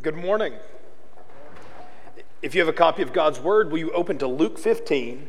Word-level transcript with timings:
Good 0.00 0.14
morning. 0.14 0.54
If 2.40 2.54
you 2.54 2.60
have 2.60 2.68
a 2.68 2.72
copy 2.72 3.02
of 3.02 3.12
God's 3.12 3.40
Word, 3.40 3.72
will 3.72 3.78
you 3.78 3.90
open 3.90 4.16
to 4.18 4.28
Luke 4.28 4.56
15, 4.56 5.28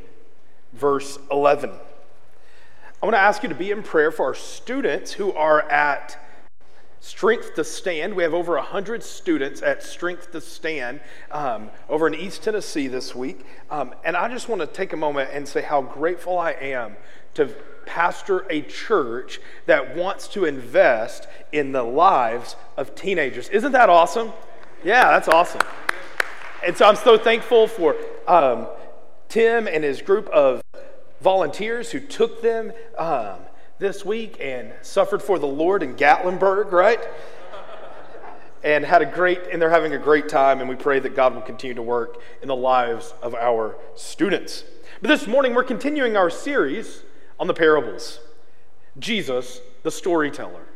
verse 0.74 1.18
11? 1.32 1.72
I 1.72 3.06
want 3.06 3.16
to 3.16 3.20
ask 3.20 3.42
you 3.42 3.50
to 3.50 3.56
be 3.56 3.72
in 3.72 3.82
prayer 3.82 4.12
for 4.12 4.26
our 4.26 4.36
students 4.36 5.14
who 5.14 5.34
are 5.34 5.64
at 5.72 6.24
Strength 7.00 7.56
to 7.56 7.64
Stand. 7.64 8.14
We 8.14 8.22
have 8.22 8.36
over 8.36 8.58
100 8.58 9.02
students 9.02 9.64
at 9.64 9.82
Strength 9.82 10.34
to 10.34 10.42
Stand 10.42 11.00
um, 11.32 11.72
over 11.90 12.06
in 12.06 12.14
East 12.14 12.44
Tennessee 12.44 12.88
this 12.88 13.16
week. 13.16 13.48
Um, 13.72 13.96
and 14.06 14.16
I 14.16 14.30
just 14.30 14.50
want 14.50 14.62
to 14.62 14.68
take 14.68 14.94
a 14.94 14.98
moment 14.98 15.32
and 15.34 15.48
say 15.48 15.64
how 15.64 15.82
grateful 15.82 16.38
I 16.38 16.52
am 16.52 16.96
to 17.34 17.48
pastor 17.88 18.46
a 18.52 18.62
church 18.62 19.40
that 19.66 19.96
wants 19.96 20.28
to 20.28 20.46
invest 20.46 21.28
in 21.52 21.72
the 21.72 21.82
lives 21.82 22.56
of 22.78 22.94
teenagers. 22.94 23.50
Isn't 23.50 23.72
that 23.72 23.90
awesome? 23.90 24.32
Yeah, 24.84 25.12
that's 25.12 25.28
awesome. 25.28 25.62
And 26.66 26.76
so 26.76 26.88
I'm 26.88 26.96
so 26.96 27.18
thankful 27.18 27.68
for 27.68 27.96
um, 28.28 28.68
Tim 29.28 29.68
and 29.68 29.84
his 29.84 30.02
group 30.02 30.28
of 30.30 30.62
volunteers 31.22 31.92
who 31.92 32.00
took 32.00 32.42
them 32.42 32.72
um, 32.98 33.40
this 33.78 34.06
week 34.06 34.38
and 34.40 34.72
suffered 34.82 35.22
for 35.22 35.38
the 35.38 35.48
Lord 35.48 35.84
in 35.84 35.96
Gatlinburg, 35.96 36.72
right? 36.72 37.00
and 38.64 38.86
had 38.86 39.02
a 39.02 39.06
great, 39.06 39.40
and 39.52 39.62
they're 39.62 39.70
having 39.70 39.94
a 39.94 39.98
great 39.98 40.28
time, 40.28 40.60
and 40.60 40.70
we 40.70 40.76
pray 40.76 41.00
that 41.00 41.16
God 41.16 41.34
will 41.34 41.42
continue 41.42 41.74
to 41.76 41.82
work 41.82 42.22
in 42.42 42.48
the 42.48 42.56
lives 42.56 43.14
of 43.22 43.34
our 43.36 43.78
students. 43.96 44.64
But 45.02 45.08
this 45.08 45.28
morning, 45.28 45.56
we're 45.56 45.64
continuing 45.64 46.18
our 46.18 46.30
series 46.30 47.04
on 47.40 47.48
the 47.48 47.54
parables 47.54 48.20
Jesus, 48.98 49.62
the 49.84 49.92
storyteller. 49.92 50.69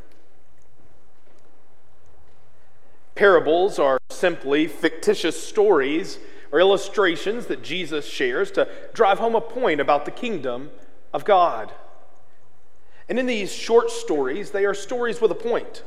Parables 3.15 3.77
are 3.77 3.99
simply 4.09 4.67
fictitious 4.67 5.41
stories 5.41 6.17
or 6.51 6.59
illustrations 6.59 7.45
that 7.47 7.63
Jesus 7.63 8.05
shares 8.05 8.51
to 8.51 8.67
drive 8.93 9.19
home 9.19 9.35
a 9.35 9.41
point 9.41 9.79
about 9.79 10.05
the 10.05 10.11
kingdom 10.11 10.71
of 11.13 11.25
God. 11.25 11.71
And 13.07 13.19
in 13.19 13.27
these 13.27 13.53
short 13.53 13.91
stories, 13.91 14.51
they 14.51 14.65
are 14.65 14.73
stories 14.73 15.21
with 15.21 15.31
a 15.31 15.35
point. 15.35 15.83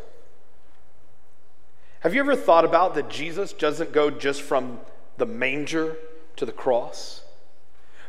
Have 2.00 2.14
you 2.14 2.20
ever 2.20 2.36
thought 2.36 2.64
about 2.64 2.94
that 2.94 3.10
Jesus 3.10 3.52
doesn't 3.52 3.92
go 3.92 4.10
just 4.10 4.42
from 4.42 4.78
the 5.16 5.26
manger 5.26 5.96
to 6.36 6.46
the 6.46 6.52
cross, 6.52 7.22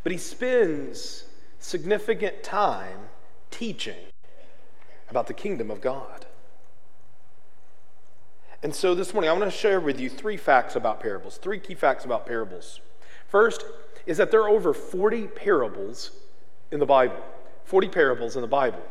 but 0.03 0.11
he 0.11 0.17
spends 0.19 1.23
significant 1.57 2.43
time 2.43 3.09
teaching 3.49 3.97
about 5.09 5.25
the 5.25 5.33
kingdom 5.33 5.71
of 5.71 5.81
God? 5.81 6.26
And 8.63 8.73
so 8.73 8.95
this 8.95 9.13
morning, 9.13 9.29
I 9.29 9.33
want 9.33 9.45
to 9.45 9.51
share 9.51 9.79
with 9.79 9.99
you 9.99 10.09
three 10.09 10.35
facts 10.35 10.75
about 10.75 10.99
parables, 10.99 11.37
three 11.37 11.59
key 11.59 11.75
facts 11.75 12.05
about 12.05 12.25
parables. 12.25 12.81
First 13.27 13.63
is 14.07 14.17
that 14.17 14.31
there 14.31 14.41
are 14.41 14.49
over 14.49 14.73
40 14.73 15.27
parables 15.27 16.11
in 16.71 16.79
the 16.79 16.85
Bible, 16.85 17.23
40 17.65 17.89
parables 17.89 18.35
in 18.35 18.41
the 18.41 18.47
Bible. 18.47 18.81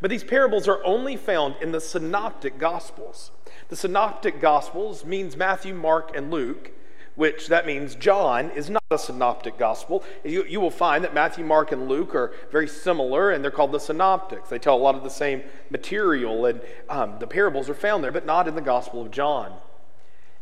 But 0.00 0.10
these 0.10 0.24
parables 0.24 0.66
are 0.66 0.84
only 0.84 1.16
found 1.16 1.54
in 1.62 1.70
the 1.70 1.80
synoptic 1.80 2.58
gospels. 2.58 3.30
The 3.68 3.76
synoptic 3.76 4.40
gospels 4.40 5.04
means 5.04 5.36
Matthew, 5.36 5.74
Mark, 5.74 6.16
and 6.16 6.32
Luke, 6.32 6.72
which 7.16 7.48
that 7.48 7.66
means 7.66 7.94
John 7.94 8.50
is 8.50 8.68
not 8.68 8.82
a 8.90 8.98
synoptic 8.98 9.58
gospel. 9.58 10.02
You, 10.24 10.44
you 10.44 10.60
will 10.60 10.70
find 10.70 11.04
that 11.04 11.14
Matthew, 11.14 11.44
Mark, 11.44 11.72
and 11.72 11.88
Luke 11.88 12.14
are 12.14 12.32
very 12.50 12.68
similar, 12.68 13.30
and 13.30 13.42
they're 13.42 13.50
called 13.50 13.72
the 13.72 13.80
synoptics. 13.80 14.48
They 14.48 14.58
tell 14.58 14.76
a 14.76 14.78
lot 14.78 14.94
of 14.94 15.04
the 15.04 15.10
same 15.10 15.42
material, 15.70 16.46
and 16.46 16.60
um, 16.88 17.18
the 17.20 17.26
parables 17.26 17.68
are 17.68 17.74
found 17.74 18.02
there, 18.02 18.12
but 18.12 18.26
not 18.26 18.48
in 18.48 18.54
the 18.54 18.60
Gospel 18.60 19.02
of 19.02 19.10
John. 19.10 19.52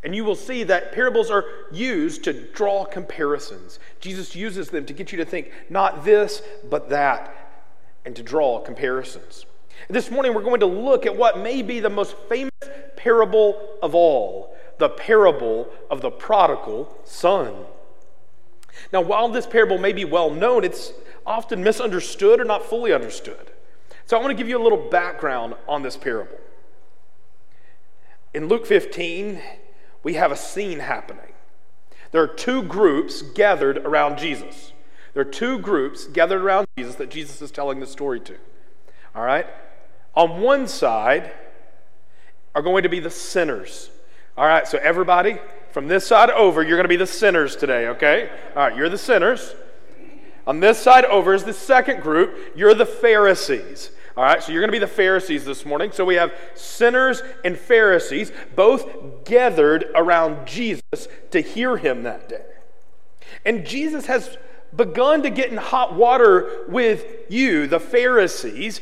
And 0.02 0.16
you 0.16 0.24
will 0.24 0.34
see 0.34 0.64
that 0.64 0.92
parables 0.92 1.30
are 1.30 1.44
used 1.70 2.24
to 2.24 2.32
draw 2.32 2.84
comparisons. 2.84 3.78
Jesus 4.00 4.34
uses 4.34 4.70
them 4.70 4.84
to 4.86 4.92
get 4.92 5.12
you 5.12 5.18
to 5.18 5.24
think 5.24 5.52
not 5.70 6.04
this, 6.04 6.42
but 6.68 6.88
that, 6.88 7.62
and 8.04 8.16
to 8.16 8.22
draw 8.22 8.58
comparisons. 8.60 9.46
This 9.88 10.10
morning, 10.10 10.34
we're 10.34 10.42
going 10.42 10.60
to 10.60 10.66
look 10.66 11.06
at 11.06 11.16
what 11.16 11.38
may 11.38 11.62
be 11.62 11.80
the 11.80 11.90
most 11.90 12.16
famous 12.28 12.50
parable 12.96 13.78
of 13.82 13.94
all 13.94 14.56
the 14.82 14.88
parable 14.88 15.68
of 15.88 16.00
the 16.00 16.10
prodigal 16.10 16.92
son. 17.04 17.54
Now, 18.92 19.00
while 19.00 19.28
this 19.28 19.46
parable 19.46 19.78
may 19.78 19.92
be 19.92 20.04
well 20.04 20.28
known, 20.28 20.64
it's 20.64 20.92
often 21.24 21.62
misunderstood 21.62 22.40
or 22.40 22.44
not 22.44 22.66
fully 22.66 22.92
understood. 22.92 23.52
So, 24.06 24.16
I 24.16 24.20
want 24.20 24.32
to 24.32 24.36
give 24.36 24.48
you 24.48 24.58
a 24.58 24.62
little 24.62 24.90
background 24.90 25.54
on 25.68 25.82
this 25.82 25.96
parable. 25.96 26.36
In 28.34 28.48
Luke 28.48 28.66
15, 28.66 29.40
we 30.02 30.14
have 30.14 30.32
a 30.32 30.36
scene 30.36 30.80
happening. 30.80 31.32
There 32.10 32.20
are 32.20 32.26
two 32.26 32.64
groups 32.64 33.22
gathered 33.22 33.78
around 33.78 34.18
Jesus. 34.18 34.72
There 35.14 35.22
are 35.22 35.30
two 35.30 35.60
groups 35.60 36.06
gathered 36.06 36.42
around 36.42 36.66
Jesus 36.76 36.96
that 36.96 37.08
Jesus 37.08 37.40
is 37.40 37.52
telling 37.52 37.78
the 37.78 37.86
story 37.86 38.18
to. 38.18 38.34
All 39.14 39.22
right? 39.22 39.46
On 40.16 40.40
one 40.40 40.66
side 40.66 41.30
are 42.52 42.62
going 42.62 42.82
to 42.82 42.88
be 42.88 42.98
the 42.98 43.10
sinners. 43.10 43.91
All 44.36 44.46
right, 44.46 44.66
so 44.66 44.78
everybody 44.78 45.38
from 45.72 45.88
this 45.88 46.06
side 46.06 46.30
over, 46.30 46.62
you're 46.62 46.78
going 46.78 46.84
to 46.84 46.88
be 46.88 46.96
the 46.96 47.06
sinners 47.06 47.54
today, 47.54 47.88
okay? 47.88 48.30
All 48.56 48.62
right, 48.62 48.76
you're 48.76 48.88
the 48.88 48.96
sinners. 48.96 49.54
On 50.46 50.58
this 50.58 50.78
side 50.78 51.04
over 51.04 51.34
is 51.34 51.44
the 51.44 51.52
second 51.52 52.00
group. 52.00 52.34
You're 52.56 52.74
the 52.74 52.86
Pharisees. 52.86 53.90
All 54.16 54.24
right, 54.24 54.42
so 54.42 54.50
you're 54.50 54.62
going 54.62 54.68
to 54.68 54.72
be 54.72 54.78
the 54.78 54.86
Pharisees 54.86 55.44
this 55.44 55.66
morning. 55.66 55.92
So 55.92 56.06
we 56.06 56.14
have 56.14 56.32
sinners 56.54 57.22
and 57.44 57.58
Pharisees 57.58 58.32
both 58.56 59.24
gathered 59.26 59.86
around 59.94 60.46
Jesus 60.46 61.08
to 61.30 61.40
hear 61.40 61.76
him 61.76 62.02
that 62.04 62.30
day. 62.30 62.44
And 63.44 63.66
Jesus 63.66 64.06
has 64.06 64.38
begun 64.74 65.22
to 65.22 65.30
get 65.30 65.50
in 65.50 65.58
hot 65.58 65.94
water 65.94 66.64
with 66.68 67.04
you, 67.28 67.66
the 67.66 67.80
Pharisees, 67.80 68.80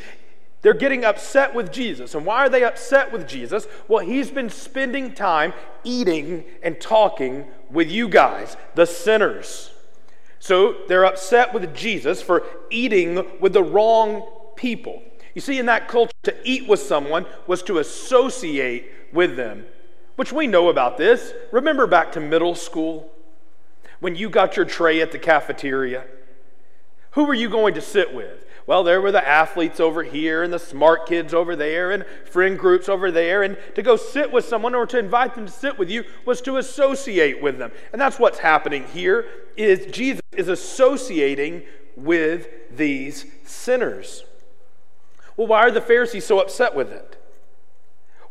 they're 0.62 0.74
getting 0.74 1.04
upset 1.04 1.54
with 1.54 1.72
Jesus. 1.72 2.14
And 2.14 2.26
why 2.26 2.38
are 2.38 2.48
they 2.48 2.64
upset 2.64 3.12
with 3.12 3.26
Jesus? 3.26 3.66
Well, 3.88 4.04
he's 4.04 4.30
been 4.30 4.50
spending 4.50 5.14
time 5.14 5.54
eating 5.84 6.44
and 6.62 6.80
talking 6.80 7.46
with 7.70 7.90
you 7.90 8.08
guys, 8.08 8.56
the 8.74 8.86
sinners. 8.86 9.70
So 10.38 10.76
they're 10.88 11.04
upset 11.04 11.54
with 11.54 11.74
Jesus 11.74 12.20
for 12.20 12.42
eating 12.70 13.26
with 13.40 13.52
the 13.52 13.62
wrong 13.62 14.28
people. 14.56 15.02
You 15.34 15.40
see, 15.40 15.58
in 15.58 15.66
that 15.66 15.88
culture, 15.88 16.12
to 16.24 16.36
eat 16.44 16.68
with 16.68 16.80
someone 16.80 17.26
was 17.46 17.62
to 17.64 17.78
associate 17.78 18.90
with 19.12 19.36
them, 19.36 19.64
which 20.16 20.32
we 20.32 20.46
know 20.46 20.68
about 20.68 20.98
this. 20.98 21.32
Remember 21.52 21.86
back 21.86 22.12
to 22.12 22.20
middle 22.20 22.54
school 22.54 23.10
when 24.00 24.16
you 24.16 24.28
got 24.28 24.56
your 24.56 24.66
tray 24.66 25.00
at 25.00 25.12
the 25.12 25.18
cafeteria? 25.18 26.04
Who 27.12 27.24
were 27.24 27.34
you 27.34 27.48
going 27.48 27.74
to 27.74 27.80
sit 27.80 28.14
with? 28.14 28.46
Well, 28.66 28.84
there 28.84 29.00
were 29.00 29.10
the 29.10 29.26
athletes 29.26 29.80
over 29.80 30.04
here 30.04 30.44
and 30.44 30.52
the 30.52 30.58
smart 30.58 31.06
kids 31.06 31.34
over 31.34 31.56
there 31.56 31.90
and 31.90 32.04
friend 32.30 32.56
groups 32.56 32.88
over 32.88 33.10
there. 33.10 33.42
And 33.42 33.58
to 33.74 33.82
go 33.82 33.96
sit 33.96 34.30
with 34.30 34.44
someone 34.44 34.76
or 34.76 34.86
to 34.86 34.98
invite 34.98 35.34
them 35.34 35.46
to 35.46 35.52
sit 35.52 35.78
with 35.78 35.90
you 35.90 36.04
was 36.24 36.40
to 36.42 36.56
associate 36.56 37.42
with 37.42 37.58
them. 37.58 37.72
And 37.92 38.00
that's 38.00 38.18
what's 38.18 38.38
happening 38.38 38.84
here 38.84 39.26
is 39.56 39.92
Jesus 39.92 40.22
is 40.36 40.48
associating 40.48 41.62
with 41.96 42.48
these 42.70 43.26
sinners. 43.44 44.24
Well, 45.36 45.48
why 45.48 45.60
are 45.60 45.70
the 45.70 45.80
Pharisees 45.80 46.24
so 46.24 46.38
upset 46.38 46.74
with 46.74 46.92
it? 46.92 47.16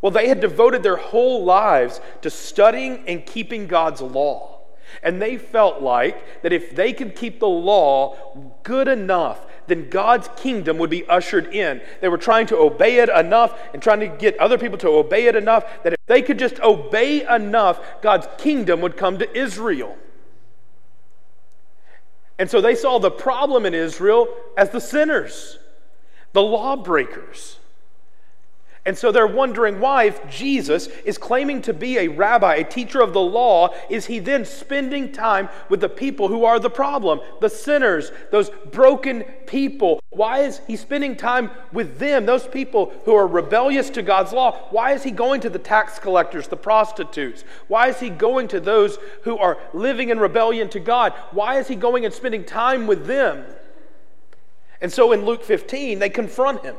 Well, 0.02 0.12
they 0.12 0.30
had 0.30 0.40
devoted 0.40 0.84
their 0.84 0.96
whole 0.96 1.44
lives 1.44 2.00
to 2.22 2.30
studying 2.30 3.04
and 3.08 3.26
keeping 3.26 3.68
God's 3.68 4.00
law. 4.00 4.62
And 5.04 5.22
they 5.22 5.38
felt 5.38 5.82
like 5.82 6.42
that 6.42 6.54
if 6.54 6.76
they 6.76 6.94
could 6.94 7.16
keep 7.16 7.40
the 7.40 7.48
law 7.48 8.49
good 8.64 8.88
enough, 8.88 9.46
then 9.68 9.90
God's 9.90 10.30
kingdom 10.36 10.78
would 10.80 10.90
be 10.90 11.06
ushered 11.06 11.54
in. 11.54 11.82
They 12.02 12.10
were 12.10 12.18
trying 12.18 12.48
to 12.48 12.58
obey 12.58 12.98
it 12.98 13.10
enough 13.10 13.58
and 13.74 13.82
trying 13.82 14.00
to 14.00 14.08
get 14.08 14.38
other 14.40 14.58
people 14.58 14.78
to 14.80 14.90
obey 14.90 15.28
it 15.28 15.36
enough 15.36 15.84
that 15.84 15.94
if 15.94 16.00
they 16.08 16.22
could 16.22 16.40
just 16.40 16.60
obey 16.62 17.26
enough, 17.28 17.80
God's 18.02 18.28
kingdom 18.38 18.82
would 18.82 18.98
come 18.98 19.20
to 19.20 19.38
Israel. 19.38 19.96
And 22.40 22.50
so 22.50 22.62
they 22.62 22.76
saw 22.76 23.00
the 23.00 23.12
problem 23.12 23.66
in 23.66 23.74
Israel 23.74 24.28
as 24.58 24.72
the 24.72 24.82
sinners, 24.82 25.60
the 26.34 26.42
lawbreakers. 26.42 27.59
And 28.90 28.98
so 28.98 29.12
they're 29.12 29.28
wondering 29.28 29.80
why, 29.80 30.06
if 30.06 30.28
Jesus 30.32 30.88
is 31.06 31.20
claiming 31.20 31.62
to 31.62 31.76
be 31.76 32.00
a 32.00 32.08
rabbi, 32.08 32.56
a 32.56 32.64
teacher 32.64 33.02
of 33.02 33.14
the 33.14 33.22
law, 33.22 33.70
is 33.88 34.08
he 34.08 34.18
then 34.18 34.44
spending 34.44 35.12
time 35.12 35.48
with 35.70 35.80
the 35.80 35.88
people 35.88 36.28
who 36.28 36.44
are 36.44 36.60
the 36.60 36.72
problem, 36.72 37.20
the 37.40 37.52
sinners, 37.52 38.12
those 38.32 38.50
broken 38.72 39.22
people? 39.46 40.02
Why 40.10 40.40
is 40.40 40.62
he 40.66 40.76
spending 40.76 41.16
time 41.16 41.52
with 41.72 42.00
them, 42.00 42.26
those 42.26 42.48
people 42.48 42.92
who 43.06 43.14
are 43.14 43.28
rebellious 43.28 43.92
to 43.92 44.02
God's 44.02 44.34
law? 44.34 44.58
Why 44.72 44.94
is 44.94 45.04
he 45.04 45.12
going 45.12 45.42
to 45.42 45.52
the 45.52 45.60
tax 45.60 46.00
collectors, 46.00 46.48
the 46.48 46.58
prostitutes? 46.58 47.44
Why 47.68 47.90
is 47.90 48.00
he 48.00 48.10
going 48.10 48.48
to 48.48 48.60
those 48.60 48.98
who 49.22 49.38
are 49.38 49.60
living 49.72 50.10
in 50.10 50.18
rebellion 50.18 50.68
to 50.70 50.80
God? 50.80 51.14
Why 51.30 51.60
is 51.60 51.68
he 51.68 51.76
going 51.76 52.06
and 52.06 52.14
spending 52.14 52.44
time 52.44 52.88
with 52.88 53.06
them? 53.06 53.46
And 54.82 54.92
so 54.92 55.12
in 55.12 55.26
Luke 55.26 55.44
15, 55.44 56.00
they 56.00 56.10
confront 56.10 56.66
him. 56.66 56.76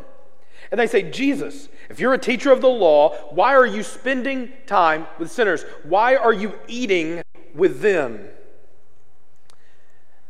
And 0.71 0.79
they 0.79 0.87
say, 0.87 1.03
Jesus, 1.03 1.69
if 1.89 1.99
you're 1.99 2.15
a 2.15 2.19
teacher 2.19 2.53
of 2.53 2.61
the 2.61 2.69
law, 2.69 3.17
why 3.31 3.55
are 3.55 3.67
you 3.67 3.83
spending 3.83 4.53
time 4.67 5.07
with 5.19 5.31
sinners? 5.31 5.65
Why 5.83 6.15
are 6.15 6.33
you 6.33 6.55
eating 6.69 7.23
with 7.55 7.81
them? 7.81 8.29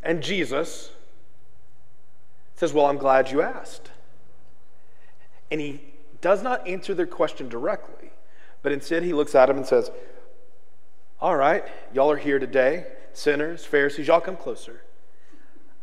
And 0.02 0.22
Jesus 0.22 0.90
says, 2.56 2.72
Well, 2.72 2.86
I'm 2.86 2.96
glad 2.96 3.30
you 3.30 3.42
asked. 3.42 3.90
And 5.50 5.60
he 5.60 5.82
does 6.20 6.42
not 6.42 6.66
answer 6.66 6.94
their 6.94 7.06
question 7.06 7.48
directly, 7.48 8.10
but 8.62 8.72
instead 8.72 9.02
he 9.02 9.12
looks 9.12 9.34
at 9.34 9.46
them 9.46 9.58
and 9.58 9.66
says, 9.66 9.90
All 11.20 11.36
right, 11.36 11.64
y'all 11.92 12.10
are 12.10 12.16
here 12.16 12.38
today, 12.38 12.86
sinners, 13.12 13.64
Pharisees, 13.64 14.06
y'all 14.06 14.20
come 14.20 14.36
closer. 14.36 14.82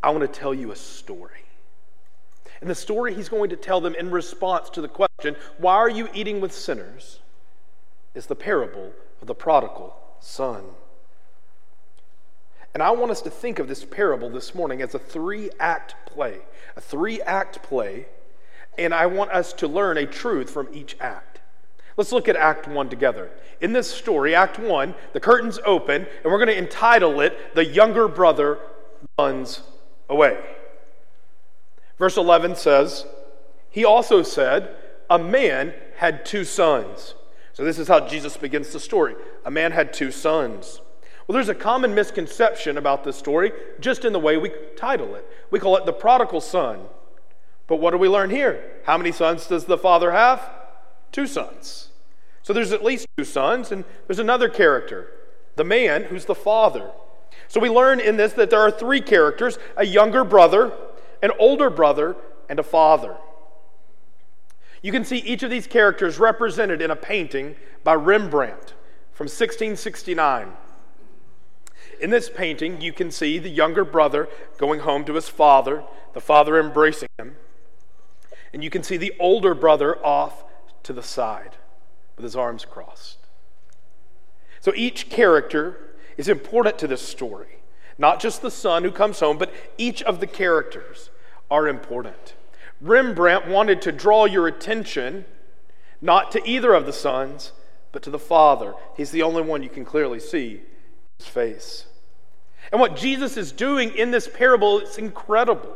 I 0.02 0.10
want 0.12 0.22
to 0.22 0.40
tell 0.40 0.54
you 0.54 0.72
a 0.72 0.76
story. 0.76 1.47
And 2.62 2.70
the 2.70 2.76
story 2.76 3.14
he's 3.14 3.30
going 3.30 3.50
to 3.50 3.56
tell 3.56 3.82
them 3.82 3.96
in 3.96 4.12
response 4.12 4.70
to 4.72 4.82
the 4.82 4.88
question, 4.88 5.36
Why 5.58 5.76
are 5.76 5.90
you 5.90 6.10
eating 6.14 6.42
with 6.42 6.52
sinners? 6.52 7.20
is 8.16 8.26
the 8.26 8.36
parable 8.36 8.94
of 9.22 9.28
the 9.28 9.36
prodigal 9.36 9.96
son. 10.20 10.64
And 12.74 12.82
I 12.82 12.92
want 12.92 13.12
us 13.12 13.22
to 13.22 13.30
think 13.30 13.60
of 13.60 13.68
this 13.68 13.86
parable 13.86 14.30
this 14.30 14.56
morning 14.56 14.82
as 14.82 14.96
a 14.96 15.00
three 15.00 15.50
act 15.60 15.96
play, 16.08 16.40
a 16.76 16.82
three 16.82 17.22
act 17.22 17.62
play, 17.62 18.08
and 18.78 18.94
I 18.94 19.06
want 19.06 19.32
us 19.32 19.54
to 19.54 19.68
learn 19.68 19.98
a 19.98 20.06
truth 20.06 20.50
from 20.50 20.68
each 20.72 20.96
act. 21.00 21.40
Let's 21.96 22.12
look 22.12 22.28
at 22.30 22.36
Act 22.36 22.68
1 22.68 22.90
together. 22.90 23.32
In 23.60 23.74
this 23.74 23.90
story, 23.90 24.36
Act 24.36 24.60
1, 24.60 24.94
the 25.14 25.20
curtain's 25.20 25.60
open, 25.66 26.06
and 26.24 26.32
we're 26.32 26.38
going 26.38 26.48
to 26.48 26.58
entitle 26.58 27.20
it 27.22 27.56
The 27.56 27.66
Younger 27.66 28.08
Brother 28.08 28.60
Runs 29.18 29.64
Away. 30.08 30.38
Verse 31.98 32.18
11 32.18 32.56
says, 32.56 33.06
He 33.70 33.84
also 33.84 34.24
said, 34.24 34.76
A 35.10 35.18
man 35.18 35.74
had 35.98 36.26
two 36.26 36.44
sons. 36.44 37.16
So 37.54 37.64
this 37.64 37.80
is 37.80 37.88
how 37.88 38.08
Jesus 38.08 38.38
begins 38.38 38.72
the 38.72 38.80
story. 38.80 39.16
A 39.44 39.52
man 39.52 39.72
had 39.72 39.94
two 39.94 40.12
sons. 40.12 40.80
Well, 41.28 41.34
there's 41.34 41.50
a 41.50 41.56
common 41.56 41.94
misconception 41.94 42.78
about 42.78 43.04
this 43.04 43.18
story 43.18 43.52
just 43.80 44.06
in 44.06 44.14
the 44.14 44.20
way 44.20 44.38
we 44.38 44.52
title 44.78 45.16
it. 45.16 45.28
We 45.52 45.60
call 45.60 45.76
it 45.76 45.86
the 45.86 45.94
prodigal 45.94 46.42
son. 46.42 46.82
But 47.66 47.78
what 47.78 47.92
do 47.92 47.98
we 47.98 48.08
learn 48.08 48.30
here? 48.30 48.64
How 48.86 48.98
many 48.98 49.12
sons 49.12 49.48
does 49.48 49.66
the 49.66 49.78
father 49.78 50.12
have? 50.12 50.50
Two 51.12 51.28
sons. 51.28 51.90
So 52.44 52.54
there's 52.54 52.72
at 52.72 52.84
least 52.84 53.08
two 53.18 53.26
sons, 53.26 53.74
and 53.74 53.84
there's 54.08 54.20
another 54.20 54.48
character, 54.48 55.12
the 55.58 55.66
man 55.66 56.06
who's 56.06 56.24
the 56.24 56.36
father. 56.36 56.92
So 57.50 57.60
we 57.60 57.70
learn 57.70 58.00
in 58.00 58.16
this 58.16 58.32
that 58.34 58.50
there 58.50 58.62
are 58.62 58.72
three 58.72 59.02
characters 59.02 59.60
a 59.76 59.86
younger 59.86 60.24
brother, 60.24 60.72
an 61.22 61.32
older 61.40 61.70
brother, 61.70 62.16
and 62.50 62.60
a 62.60 62.64
father. 62.64 63.18
You 64.82 64.92
can 64.92 65.04
see 65.04 65.18
each 65.18 65.44
of 65.44 65.50
these 65.50 65.68
characters 65.68 66.20
represented 66.20 66.82
in 66.82 66.92
a 66.92 66.96
painting 66.96 67.56
by 67.84 67.96
Rembrandt 67.96 68.74
from 69.12 69.26
1669. 69.26 70.54
In 72.00 72.10
this 72.10 72.30
painting, 72.30 72.80
you 72.80 72.94
can 72.94 73.10
see 73.10 73.40
the 73.40 73.50
younger 73.50 73.84
brother 73.84 74.30
going 74.58 74.82
home 74.82 75.04
to 75.06 75.16
his 75.16 75.28
father, 75.28 75.84
the 76.14 76.22
father 76.22 76.60
embracing 76.60 77.10
him. 77.18 77.36
And 78.54 78.64
you 78.64 78.70
can 78.70 78.84
see 78.84 78.98
the 78.98 79.14
older 79.20 79.54
brother 79.54 79.98
off 80.06 80.44
to 80.84 80.94
the 80.94 81.04
side 81.04 81.58
with 82.16 82.24
his 82.24 82.36
arms 82.36 82.66
crossed. 82.66 83.18
So 84.60 84.72
each 84.76 85.10
character 85.10 85.96
is 86.18 86.30
important 86.30 86.78
to 86.80 86.88
this 86.88 87.02
story. 87.02 87.57
Not 87.98 88.20
just 88.20 88.42
the 88.42 88.52
son 88.52 88.84
who 88.84 88.92
comes 88.92 89.20
home, 89.20 89.38
but 89.38 89.54
each 89.78 90.04
of 90.04 90.20
the 90.20 90.28
characters 90.28 91.10
are 91.50 91.68
important. 91.68 92.36
Rembrandt 92.80 93.48
wanted 93.48 93.82
to 93.84 93.92
draw 93.92 94.26
your 94.26 94.48
attention 94.48 95.26
not 96.02 96.32
to 96.32 96.48
either 96.48 96.74
of 96.74 96.86
the 96.86 96.94
sons, 96.94 97.54
but 97.92 98.04
to 98.04 98.10
the 98.10 98.20
father. 98.20 98.76
He's 98.96 99.12
the 99.12 99.24
only 99.24 99.42
one 99.42 99.64
you 99.64 99.70
can 99.70 99.86
clearly 99.86 100.20
see 100.20 100.62
his 101.18 101.28
face. 101.28 101.86
And 102.72 102.80
what 102.80 102.96
Jesus 102.96 103.38
is 103.38 103.52
doing 103.52 103.96
in 103.96 104.12
this 104.12 104.28
parable 104.28 104.80
is 104.80 104.98
incredible. 104.98 105.76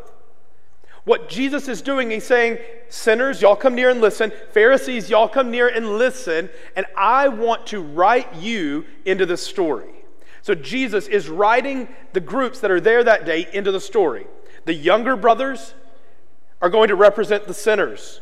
What 1.03 1.29
Jesus 1.29 1.67
is 1.67 1.81
doing, 1.81 2.12
he's 2.12 2.25
saying, 2.25 2.59
Sinners, 2.89 3.41
y'all 3.41 3.56
come 3.56 3.74
near 3.74 3.89
and 3.89 4.01
listen. 4.01 4.31
Pharisees, 4.51 5.09
y'all 5.09 5.27
come 5.27 5.50
near 5.50 5.67
and 5.67 5.97
listen. 5.97 6.50
And 6.75 6.85
I 6.95 7.29
want 7.29 7.65
to 7.67 7.81
write 7.81 8.35
you 8.35 8.85
into 9.06 9.25
the 9.25 9.38
story. 9.38 10.00
So 10.41 10.55
Jesus 10.55 11.07
is 11.07 11.29
writing 11.29 11.88
the 12.13 12.19
groups 12.19 12.59
that 12.59 12.71
are 12.71 12.81
there 12.81 13.03
that 13.03 13.25
day 13.25 13.47
into 13.53 13.71
the 13.71 13.79
story. 13.79 14.27
The 14.65 14.73
younger 14.73 15.15
brothers 15.15 15.73
are 16.61 16.69
going 16.69 16.89
to 16.89 16.95
represent 16.95 17.47
the 17.47 17.53
sinners. 17.53 18.21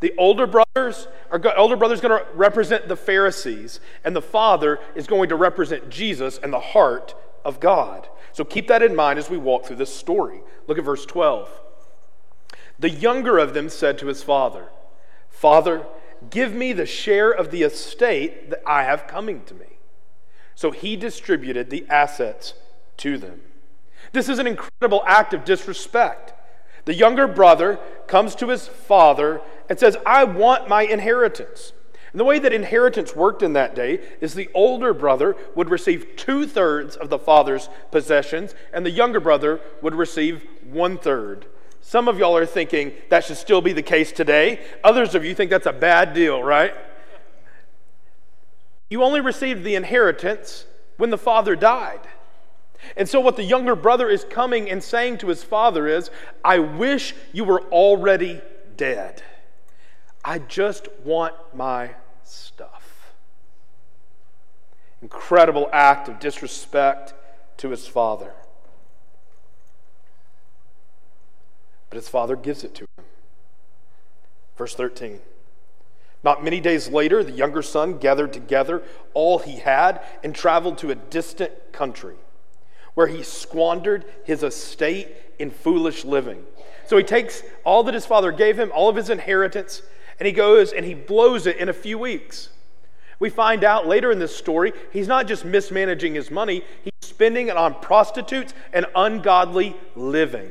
The 0.00 0.14
older 0.16 0.46
brothers 0.46 1.08
are 1.30 1.40
older 1.56 1.76
brothers 1.76 2.00
going 2.00 2.18
to 2.18 2.26
represent 2.34 2.88
the 2.88 2.96
Pharisees, 2.96 3.80
and 4.02 4.16
the 4.16 4.22
father 4.22 4.78
is 4.94 5.06
going 5.06 5.28
to 5.28 5.36
represent 5.36 5.90
Jesus 5.90 6.38
and 6.38 6.52
the 6.52 6.60
heart 6.60 7.14
of 7.44 7.60
God. 7.60 8.08
So 8.32 8.44
keep 8.44 8.68
that 8.68 8.82
in 8.82 8.96
mind 8.96 9.18
as 9.18 9.28
we 9.28 9.36
walk 9.36 9.66
through 9.66 9.76
this 9.76 9.94
story. 9.94 10.40
Look 10.66 10.78
at 10.78 10.84
verse 10.84 11.04
12. 11.04 11.50
The 12.78 12.90
younger 12.90 13.38
of 13.38 13.52
them 13.52 13.68
said 13.68 13.98
to 13.98 14.06
his 14.06 14.22
father, 14.22 14.68
Father, 15.28 15.86
give 16.30 16.54
me 16.54 16.72
the 16.72 16.86
share 16.86 17.30
of 17.30 17.50
the 17.50 17.62
estate 17.62 18.50
that 18.50 18.62
I 18.66 18.84
have 18.84 19.06
coming 19.06 19.42
to 19.44 19.54
me. 19.54 19.69
So 20.60 20.72
he 20.72 20.94
distributed 20.94 21.70
the 21.70 21.86
assets 21.88 22.52
to 22.98 23.16
them. 23.16 23.40
This 24.12 24.28
is 24.28 24.38
an 24.38 24.46
incredible 24.46 25.02
act 25.06 25.32
of 25.32 25.46
disrespect. 25.46 26.34
The 26.84 26.92
younger 26.92 27.26
brother 27.26 27.80
comes 28.06 28.34
to 28.34 28.48
his 28.48 28.68
father 28.68 29.40
and 29.70 29.78
says, 29.78 29.96
I 30.04 30.24
want 30.24 30.68
my 30.68 30.82
inheritance. 30.82 31.72
And 32.12 32.20
the 32.20 32.26
way 32.26 32.38
that 32.38 32.52
inheritance 32.52 33.16
worked 33.16 33.42
in 33.42 33.54
that 33.54 33.74
day 33.74 34.06
is 34.20 34.34
the 34.34 34.50
older 34.52 34.92
brother 34.92 35.34
would 35.54 35.70
receive 35.70 36.16
two 36.16 36.46
thirds 36.46 36.94
of 36.94 37.08
the 37.08 37.18
father's 37.18 37.70
possessions, 37.90 38.54
and 38.70 38.84
the 38.84 38.90
younger 38.90 39.18
brother 39.18 39.62
would 39.80 39.94
receive 39.94 40.46
one 40.62 40.98
third. 40.98 41.46
Some 41.80 42.06
of 42.06 42.18
y'all 42.18 42.36
are 42.36 42.44
thinking 42.44 42.92
that 43.08 43.24
should 43.24 43.38
still 43.38 43.62
be 43.62 43.72
the 43.72 43.80
case 43.80 44.12
today. 44.12 44.60
Others 44.84 45.14
of 45.14 45.24
you 45.24 45.34
think 45.34 45.50
that's 45.50 45.64
a 45.64 45.72
bad 45.72 46.12
deal, 46.12 46.42
right? 46.42 46.74
You 48.90 49.04
only 49.04 49.20
received 49.20 49.64
the 49.64 49.76
inheritance 49.76 50.66
when 50.96 51.10
the 51.10 51.16
father 51.16 51.56
died. 51.56 52.00
And 52.96 53.08
so, 53.08 53.20
what 53.20 53.36
the 53.36 53.44
younger 53.44 53.76
brother 53.76 54.08
is 54.08 54.24
coming 54.24 54.68
and 54.68 54.82
saying 54.82 55.18
to 55.18 55.28
his 55.28 55.44
father 55.44 55.86
is, 55.86 56.10
I 56.44 56.58
wish 56.58 57.14
you 57.32 57.44
were 57.44 57.62
already 57.70 58.40
dead. 58.76 59.22
I 60.24 60.38
just 60.40 60.88
want 61.04 61.34
my 61.54 61.90
stuff. 62.24 63.12
Incredible 65.02 65.68
act 65.72 66.08
of 66.08 66.18
disrespect 66.18 67.14
to 67.58 67.70
his 67.70 67.86
father. 67.86 68.32
But 71.90 71.96
his 71.96 72.08
father 72.08 72.36
gives 72.36 72.64
it 72.64 72.74
to 72.76 72.82
him. 72.82 73.04
Verse 74.56 74.74
13. 74.74 75.20
Not 76.22 76.44
many 76.44 76.60
days 76.60 76.88
later, 76.88 77.24
the 77.24 77.32
younger 77.32 77.62
son 77.62 77.98
gathered 77.98 78.32
together 78.32 78.82
all 79.14 79.38
he 79.38 79.56
had 79.56 80.02
and 80.22 80.34
traveled 80.34 80.78
to 80.78 80.90
a 80.90 80.94
distant 80.94 81.52
country 81.72 82.16
where 82.94 83.06
he 83.06 83.22
squandered 83.22 84.04
his 84.24 84.42
estate 84.42 85.08
in 85.38 85.50
foolish 85.50 86.04
living. 86.04 86.44
So 86.86 86.96
he 86.96 87.04
takes 87.04 87.42
all 87.64 87.82
that 87.84 87.94
his 87.94 88.04
father 88.04 88.32
gave 88.32 88.58
him, 88.58 88.70
all 88.74 88.88
of 88.88 88.96
his 88.96 89.10
inheritance, 89.10 89.82
and 90.18 90.26
he 90.26 90.32
goes 90.32 90.72
and 90.72 90.84
he 90.84 90.94
blows 90.94 91.46
it 91.46 91.56
in 91.56 91.68
a 91.68 91.72
few 91.72 91.98
weeks. 91.98 92.50
We 93.18 93.30
find 93.30 93.64
out 93.64 93.86
later 93.86 94.10
in 94.10 94.18
this 94.18 94.34
story, 94.34 94.72
he's 94.92 95.08
not 95.08 95.26
just 95.26 95.44
mismanaging 95.44 96.14
his 96.14 96.30
money, 96.30 96.64
he's 96.82 96.92
spending 97.00 97.48
it 97.48 97.56
on 97.56 97.74
prostitutes 97.80 98.54
and 98.72 98.86
ungodly 98.94 99.76
living. 99.94 100.50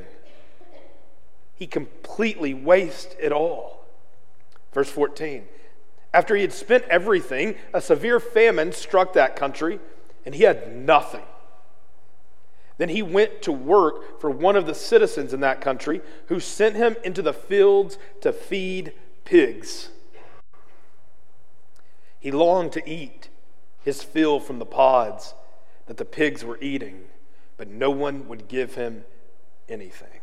He 1.56 1.68
completely 1.68 2.54
wastes 2.54 3.16
it 3.20 3.32
all. 3.32 3.86
Verse 4.74 4.90
14 4.90 5.48
after 6.14 6.36
he 6.36 6.42
had 6.42 6.54
spent 6.54 6.84
everything, 6.86 7.56
a 7.74 7.82
severe 7.82 8.20
famine 8.20 8.72
struck 8.72 9.14
that 9.14 9.36
country, 9.36 9.80
and 10.26 10.34
he 10.34 10.44
had 10.44 10.76
nothing. 10.76 11.24
Then 12.78 12.90
he 12.90 13.04
went 13.04 13.42
to 13.44 13.52
work 13.52 14.20
for 14.22 14.32
one 14.32 14.56
of 14.56 14.66
the 14.66 14.74
citizens 14.74 15.34
in 15.34 15.42
that 15.42 15.62
country, 15.62 16.02
who 16.28 16.40
sent 16.40 16.76
him 16.76 16.96
into 17.04 17.22
the 17.22 17.34
fields 17.34 17.98
to 18.22 18.32
feed 18.32 18.94
pigs. 19.26 19.90
He 22.20 22.32
longed 22.32 22.72
to 22.74 22.90
eat 22.90 23.30
his 23.84 24.02
fill 24.02 24.40
from 24.40 24.60
the 24.60 24.66
pods 24.66 25.34
that 25.86 25.98
the 25.98 26.06
pigs 26.06 26.44
were 26.44 26.58
eating, 26.62 27.04
but 27.58 27.68
no 27.68 27.90
one 27.92 28.28
would 28.28 28.48
give 28.48 28.76
him 28.76 29.06
anything. 29.68 30.19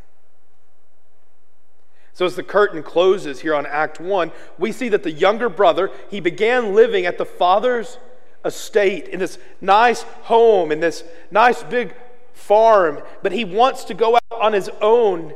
So 2.16 2.24
as 2.24 2.34
the 2.34 2.42
curtain 2.42 2.82
closes 2.82 3.40
here 3.40 3.54
on 3.54 3.66
Act 3.66 4.00
1, 4.00 4.32
we 4.56 4.72
see 4.72 4.88
that 4.88 5.02
the 5.02 5.10
younger 5.10 5.50
brother, 5.50 5.90
he 6.08 6.18
began 6.18 6.74
living 6.74 7.04
at 7.04 7.18
the 7.18 7.26
father's 7.26 7.98
estate 8.42 9.06
in 9.08 9.20
this 9.20 9.36
nice 9.60 10.00
home, 10.22 10.72
in 10.72 10.80
this 10.80 11.04
nice 11.30 11.62
big 11.62 11.94
farm, 12.32 13.02
but 13.22 13.32
he 13.32 13.44
wants 13.44 13.84
to 13.84 13.92
go 13.92 14.14
out 14.14 14.22
on 14.30 14.54
his 14.54 14.70
own 14.80 15.34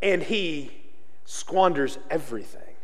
and 0.00 0.22
he 0.22 0.70
squanders 1.26 1.98
everything. 2.08 2.76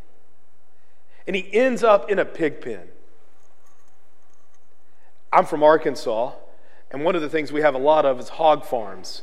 and 1.27 1.35
he 1.35 1.49
ends 1.55 1.83
up 1.83 2.11
in 2.11 2.19
a 2.19 2.27
pig 2.27 2.61
pen. 2.61 2.89
I'm 5.33 5.47
from 5.47 5.63
Arkansas, 5.63 6.33
and 6.91 7.03
one 7.03 7.17
of 7.17 7.23
the 7.23 7.31
things 7.31 7.51
we 7.51 7.63
have 7.63 7.75
a 7.75 7.79
lot 7.79 8.05
of 8.05 8.21
is 8.21 8.29
hog 8.31 8.67
farms. 8.67 9.23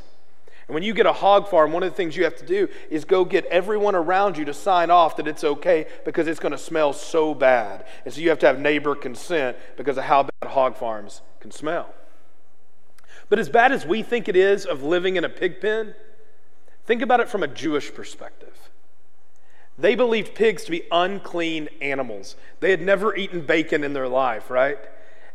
And 0.68 0.74
when 0.74 0.82
you 0.82 0.94
get 0.94 1.06
a 1.06 1.12
hog 1.12 1.48
farm, 1.48 1.72
one 1.72 1.82
of 1.82 1.90
the 1.90 1.96
things 1.96 2.16
you 2.16 2.24
have 2.24 2.36
to 2.36 2.46
do 2.46 2.68
is 2.90 3.04
go 3.04 3.24
get 3.24 3.44
everyone 3.46 3.94
around 3.94 4.36
you 4.36 4.44
to 4.46 4.54
sign 4.54 4.90
off 4.90 5.16
that 5.16 5.28
it's 5.28 5.44
okay 5.44 5.86
because 6.04 6.26
it's 6.26 6.40
going 6.40 6.52
to 6.52 6.58
smell 6.58 6.92
so 6.92 7.34
bad. 7.34 7.84
And 8.04 8.12
so 8.12 8.20
you 8.20 8.30
have 8.30 8.40
to 8.40 8.46
have 8.46 8.58
neighbor 8.58 8.96
consent 8.96 9.56
because 9.76 9.96
of 9.96 10.04
how 10.04 10.24
bad 10.24 10.50
hog 10.50 10.76
farms 10.76 11.22
can 11.38 11.52
smell. 11.52 11.94
But 13.28 13.38
as 13.38 13.48
bad 13.48 13.70
as 13.70 13.86
we 13.86 14.02
think 14.02 14.28
it 14.28 14.36
is 14.36 14.66
of 14.66 14.82
living 14.82 15.16
in 15.16 15.24
a 15.24 15.28
pig 15.28 15.60
pen, 15.60 15.94
think 16.84 17.00
about 17.00 17.20
it 17.20 17.28
from 17.28 17.42
a 17.42 17.48
Jewish 17.48 17.94
perspective. 17.94 18.70
They 19.78 19.94
believed 19.94 20.34
pigs 20.34 20.64
to 20.64 20.70
be 20.70 20.84
unclean 20.90 21.68
animals. 21.80 22.34
They 22.60 22.70
had 22.70 22.80
never 22.80 23.14
eaten 23.14 23.42
bacon 23.42 23.84
in 23.84 23.92
their 23.92 24.08
life, 24.08 24.50
right? 24.50 24.78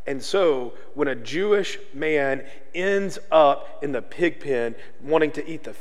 And 0.08 0.22
so, 0.22 0.74
when 0.96 1.08
a 1.08 1.16
Jewish 1.16 1.78
man 1.94 2.44
ends 2.74 3.20
up 3.32 3.84
in 3.84 3.92
the 3.92 4.02
pig 4.02 4.40
pen 4.40 4.76
wanting 5.02 5.32
to 5.34 5.48
eat 5.48 5.64
the, 5.64 5.76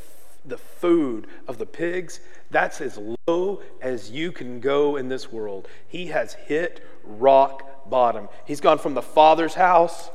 the 0.45 0.59
food 0.59 1.27
of 1.49 1.59
the 1.59 1.67
pigs, 1.67 2.21
that's 2.51 2.81
as 2.81 2.99
low 3.27 3.63
as 3.81 4.11
you 4.11 4.33
can 4.33 4.61
go 4.61 4.97
in 4.97 5.09
this 5.09 5.33
world. 5.33 5.69
He 5.89 6.07
has 6.09 6.35
hit 6.35 6.85
rock 7.05 7.89
bottom. 7.89 8.29
He's 8.47 8.61
gone 8.61 8.79
from 8.79 8.95
the 8.95 9.03
Father's 9.03 9.55
house 9.55 10.11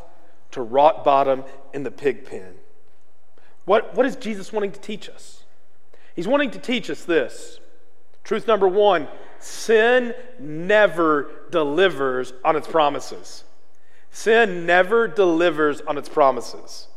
to 0.51 0.61
rock 0.61 1.03
bottom 1.03 1.43
in 1.73 1.83
the 1.83 1.91
pig 1.91 2.25
pen. 2.25 2.55
What, 3.65 3.95
what 3.95 4.05
is 4.05 4.15
Jesus 4.15 4.53
wanting 4.53 4.71
to 4.73 4.79
teach 4.79 5.09
us? 5.09 5.43
He's 6.15 6.27
wanting 6.27 6.51
to 6.51 6.59
teach 6.59 6.89
us 6.89 7.03
this. 7.03 7.59
Truth 8.23 8.47
number 8.47 8.67
one 8.67 9.07
sin 9.39 10.13
never 10.39 11.29
delivers 11.51 12.33
on 12.43 12.55
its 12.55 12.67
promises. 12.67 13.43
Sin 14.15 14.65
never 14.65 15.09
delivers 15.09 15.81
on 15.81 15.97
its 15.97 16.07
promises. 16.07 16.87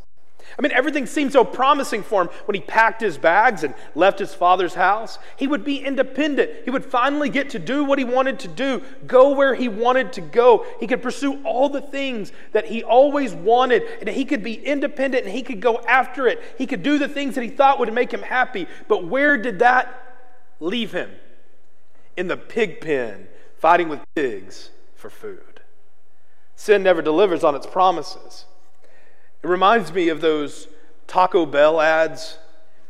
I 0.57 0.61
mean, 0.61 0.71
everything 0.71 1.05
seemed 1.05 1.33
so 1.33 1.43
promising 1.43 2.01
for 2.01 2.21
him 2.21 2.29
when 2.45 2.55
he 2.55 2.61
packed 2.61 3.01
his 3.01 3.17
bags 3.17 3.65
and 3.65 3.73
left 3.93 4.19
his 4.19 4.33
father's 4.33 4.73
house. 4.73 5.19
He 5.35 5.45
would 5.45 5.65
be 5.65 5.83
independent. 5.83 6.49
He 6.63 6.71
would 6.71 6.85
finally 6.85 7.27
get 7.27 7.49
to 7.49 7.59
do 7.59 7.83
what 7.83 7.99
he 7.99 8.05
wanted 8.05 8.39
to 8.39 8.47
do, 8.47 8.81
go 9.05 9.31
where 9.35 9.53
he 9.53 9.67
wanted 9.67 10.13
to 10.13 10.21
go. 10.21 10.65
He 10.79 10.87
could 10.87 11.01
pursue 11.01 11.43
all 11.43 11.67
the 11.67 11.81
things 11.81 12.31
that 12.53 12.67
he 12.67 12.83
always 12.83 13.33
wanted, 13.33 13.83
and 13.99 14.07
he 14.07 14.23
could 14.23 14.41
be 14.41 14.53
independent 14.53 15.25
and 15.25 15.35
he 15.35 15.43
could 15.43 15.59
go 15.59 15.79
after 15.89 16.25
it. 16.25 16.41
He 16.57 16.65
could 16.65 16.83
do 16.83 16.97
the 16.97 17.09
things 17.09 17.35
that 17.35 17.43
he 17.43 17.49
thought 17.49 17.79
would 17.79 17.93
make 17.93 18.13
him 18.13 18.23
happy. 18.23 18.65
But 18.87 19.05
where 19.05 19.37
did 19.37 19.59
that 19.59 20.17
leave 20.61 20.93
him? 20.93 21.11
In 22.15 22.29
the 22.29 22.37
pig 22.37 22.79
pen, 22.79 23.27
fighting 23.57 23.89
with 23.89 23.99
pigs 24.15 24.69
for 24.95 25.09
food. 25.09 25.48
Sin 26.59 26.83
never 26.83 27.01
delivers 27.01 27.45
on 27.45 27.55
its 27.55 27.65
promises. 27.65 28.43
It 29.41 29.47
reminds 29.47 29.93
me 29.93 30.09
of 30.09 30.19
those 30.19 30.67
Taco 31.07 31.45
Bell 31.45 31.79
ads. 31.79 32.37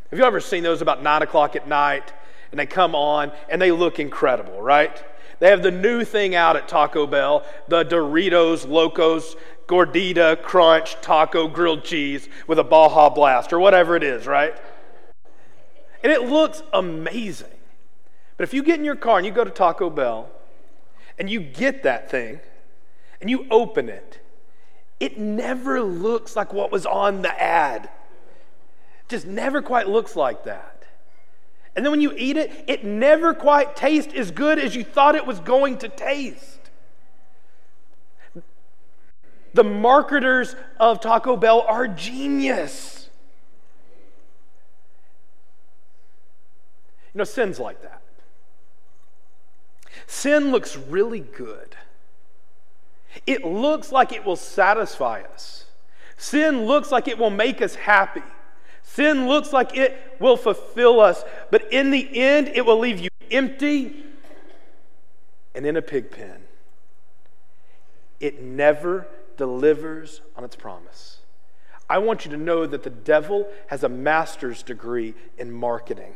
Have 0.10 0.18
you 0.18 0.26
ever 0.26 0.40
seen 0.40 0.64
those 0.64 0.82
about 0.82 1.04
9 1.04 1.22
o'clock 1.22 1.56
at 1.56 1.68
night? 1.68 2.12
And 2.50 2.60
they 2.60 2.66
come 2.66 2.96
on 2.96 3.32
and 3.48 3.62
they 3.62 3.72
look 3.72 4.00
incredible, 4.00 4.60
right? 4.60 5.04
They 5.38 5.50
have 5.50 5.62
the 5.62 5.70
new 5.70 6.04
thing 6.04 6.34
out 6.34 6.56
at 6.56 6.68
Taco 6.68 7.06
Bell 7.06 7.46
the 7.68 7.86
Doritos 7.86 8.68
Locos 8.68 9.36
Gordita 9.68 10.42
Crunch 10.42 11.00
Taco 11.02 11.48
Grilled 11.48 11.84
Cheese 11.84 12.28
with 12.48 12.58
a 12.58 12.64
Baja 12.64 13.12
Blast 13.12 13.54
or 13.54 13.60
whatever 13.60 13.96
it 13.96 14.02
is, 14.02 14.26
right? 14.26 14.60
And 16.04 16.12
it 16.12 16.24
looks 16.24 16.64
amazing. 16.74 17.54
But 18.36 18.46
if 18.46 18.54
you 18.56 18.64
get 18.64 18.80
in 18.80 18.84
your 18.84 18.96
car 18.96 19.18
and 19.18 19.28
you 19.28 19.32
go 19.32 19.44
to 19.44 19.52
Taco 19.52 19.92
Bell 19.92 20.28
and 21.20 21.30
you 21.30 21.40
get 21.40 21.84
that 21.84 22.10
thing, 22.10 22.40
and 23.22 23.30
you 23.30 23.46
open 23.52 23.90
it, 23.90 24.20
it 25.00 25.18
never 25.18 25.82
looks 25.82 26.36
like 26.36 26.54
what 26.54 26.72
was 26.72 26.86
on 26.86 27.22
the 27.22 27.42
ad. 27.42 27.90
Just 29.08 29.26
never 29.26 29.62
quite 29.62 29.88
looks 29.88 30.16
like 30.16 30.44
that. 30.44 30.84
And 31.76 31.86
then 31.86 31.92
when 31.92 32.02
you 32.02 32.14
eat 32.18 32.36
it, 32.36 32.66
it 32.68 32.84
never 32.84 33.34
quite 33.34 33.76
tastes 33.76 34.14
as 34.14 34.32
good 34.32 34.60
as 34.60 34.76
you 34.76 34.84
thought 34.84 35.16
it 35.16 35.26
was 35.26 35.40
going 35.40 35.78
to 35.80 35.90
taste. 35.90 36.60
The 39.54 39.64
marketers 39.64 40.56
of 40.80 41.00
Taco 41.00 41.36
Bell 41.38 41.62
are 41.62 41.88
genius. 41.88 43.10
You 47.14 47.20
know, 47.20 47.24
sin's 47.24 47.60
like 47.60 47.82
that. 47.82 48.02
Sin 50.06 50.52
looks 50.52 50.78
really 50.78 51.22
good 51.22 51.76
it 53.26 53.44
looks 53.44 53.92
like 53.92 54.12
it 54.12 54.26
will 54.26 54.36
satisfy 54.36 55.22
us. 55.34 55.66
Sin 56.18 56.66
looks 56.66 56.92
like 56.92 57.08
it 57.08 57.18
will 57.18 57.30
make 57.30 57.62
us 57.62 57.76
happy. 57.76 58.24
Sin 58.84 59.28
looks 59.28 59.54
like 59.54 59.78
it 59.78 60.16
will 60.20 60.38
fulfill 60.38 61.00
us. 61.00 61.24
But 61.52 61.72
in 61.72 61.92
the 61.92 62.20
end, 62.20 62.50
it 62.50 62.66
will 62.66 62.80
leave 62.80 63.00
you 63.00 63.10
empty 63.32 64.04
and 65.56 65.66
in 65.66 65.78
a 65.78 65.82
pig 65.82 66.12
pen. 66.12 66.42
It 68.20 68.42
never 68.42 69.08
delivers 69.38 70.22
on 70.36 70.44
its 70.44 70.56
promise. 70.56 71.20
I 71.90 71.98
want 72.00 72.26
you 72.26 72.32
to 72.32 72.38
know 72.38 72.68
that 72.68 72.84
the 72.84 72.90
devil 72.90 73.48
has 73.68 73.84
a 73.84 73.90
master's 73.90 74.62
degree 74.62 75.16
in 75.38 75.52
marketing. 75.52 76.14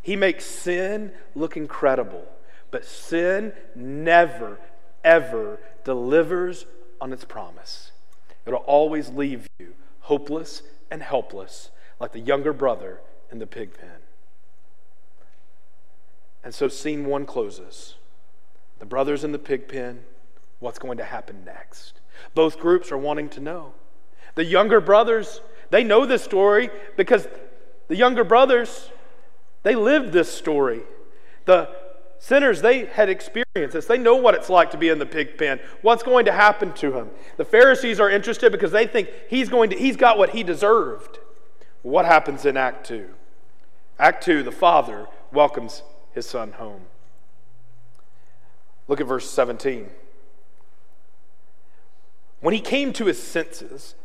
He 0.00 0.16
makes 0.16 0.44
sin 0.44 1.12
look 1.34 1.56
incredible, 1.56 2.24
but 2.70 2.84
sin 2.84 3.52
never 3.74 4.58
ever 5.04 5.58
delivers 5.84 6.66
on 7.00 7.12
its 7.12 7.24
promise. 7.24 7.92
It'll 8.46 8.60
always 8.60 9.08
leave 9.08 9.46
you 9.58 9.74
hopeless 10.00 10.62
and 10.90 11.02
helpless, 11.02 11.70
like 12.00 12.12
the 12.12 12.20
younger 12.20 12.52
brother 12.52 13.00
in 13.30 13.38
the 13.38 13.46
pig 13.46 13.76
pen. 13.78 14.00
And 16.44 16.54
so, 16.54 16.68
scene 16.68 17.06
one 17.06 17.24
closes. 17.24 17.94
The 18.80 18.86
brothers 18.86 19.22
in 19.22 19.30
the 19.30 19.38
pig 19.38 19.68
pen, 19.68 20.00
what's 20.58 20.78
going 20.78 20.98
to 20.98 21.04
happen 21.04 21.44
next? 21.44 22.00
Both 22.34 22.58
groups 22.58 22.90
are 22.90 22.98
wanting 22.98 23.28
to 23.30 23.40
know. 23.40 23.74
The 24.34 24.44
younger 24.44 24.80
brothers, 24.80 25.40
they 25.70 25.84
know 25.84 26.04
this 26.04 26.24
story 26.24 26.70
because 26.96 27.28
the 27.88 27.96
younger 27.96 28.24
brothers, 28.24 28.90
they 29.62 29.74
lived 29.74 30.12
this 30.12 30.32
story. 30.32 30.82
The 31.44 31.68
Sinners, 32.22 32.62
they 32.62 32.84
had 32.84 33.08
experienced 33.08 33.72
this. 33.72 33.86
They 33.86 33.98
know 33.98 34.14
what 34.14 34.36
it's 34.36 34.48
like 34.48 34.70
to 34.70 34.78
be 34.78 34.90
in 34.90 35.00
the 35.00 35.06
pig 35.06 35.36
pen. 35.36 35.58
What's 35.80 36.04
going 36.04 36.26
to 36.26 36.32
happen 36.32 36.72
to 36.74 36.96
him? 36.96 37.10
The 37.36 37.44
Pharisees 37.44 37.98
are 37.98 38.08
interested 38.08 38.52
because 38.52 38.70
they 38.70 38.86
think 38.86 39.10
he's 39.28 39.48
going 39.48 39.70
to 39.70 39.76
he's 39.76 39.96
got 39.96 40.18
what 40.18 40.30
he 40.30 40.44
deserved. 40.44 41.18
What 41.82 42.04
happens 42.04 42.46
in 42.46 42.56
Act 42.56 42.86
2? 42.86 43.08
Act 43.98 44.22
2, 44.22 44.44
the 44.44 44.52
father 44.52 45.08
welcomes 45.32 45.82
his 46.12 46.24
son 46.24 46.52
home. 46.52 46.82
Look 48.86 49.00
at 49.00 49.08
verse 49.08 49.28
17. 49.28 49.90
When 52.38 52.54
he 52.54 52.60
came 52.60 52.92
to 52.92 53.06
his 53.06 53.20
senses, 53.20 53.96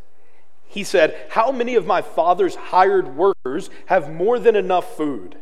he 0.65 0.83
said, 0.83 1.15
How 1.29 1.51
many 1.51 1.75
of 1.75 1.85
my 1.85 2.01
father's 2.01 2.55
hired 2.55 3.15
workers 3.15 3.69
have 3.85 4.11
more 4.11 4.39
than 4.39 4.55
enough 4.55 4.97
food? 4.97 5.37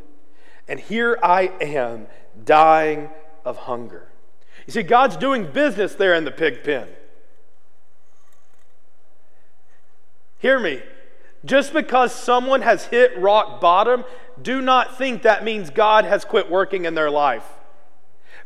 And 0.68 0.78
here 0.82 1.18
I 1.24 1.54
am 1.62 2.08
dying 2.44 3.10
of 3.44 3.58
hunger. 3.58 4.10
You 4.66 4.74
see, 4.74 4.84
God's 4.84 5.18
doing 5.18 5.52
business 5.52 5.96
there 5.96 6.14
in 6.14 6.26
the 6.26 6.32
pig 6.32 6.64
pen. 6.64 6.88
Hear 10.40 10.60
me. 10.60 10.82
Just 11.44 11.74
because 11.74 12.14
someone 12.14 12.62
has 12.62 12.86
hit 12.86 13.18
rock 13.18 13.62
bottom, 13.62 14.04
do 14.42 14.62
not 14.62 14.98
think 14.98 15.22
that 15.22 15.44
means 15.44 15.70
God 15.70 16.06
has 16.06 16.26
quit 16.26 16.50
working 16.50 16.86
in 16.86 16.96
their 16.96 17.12
life. 17.12 17.46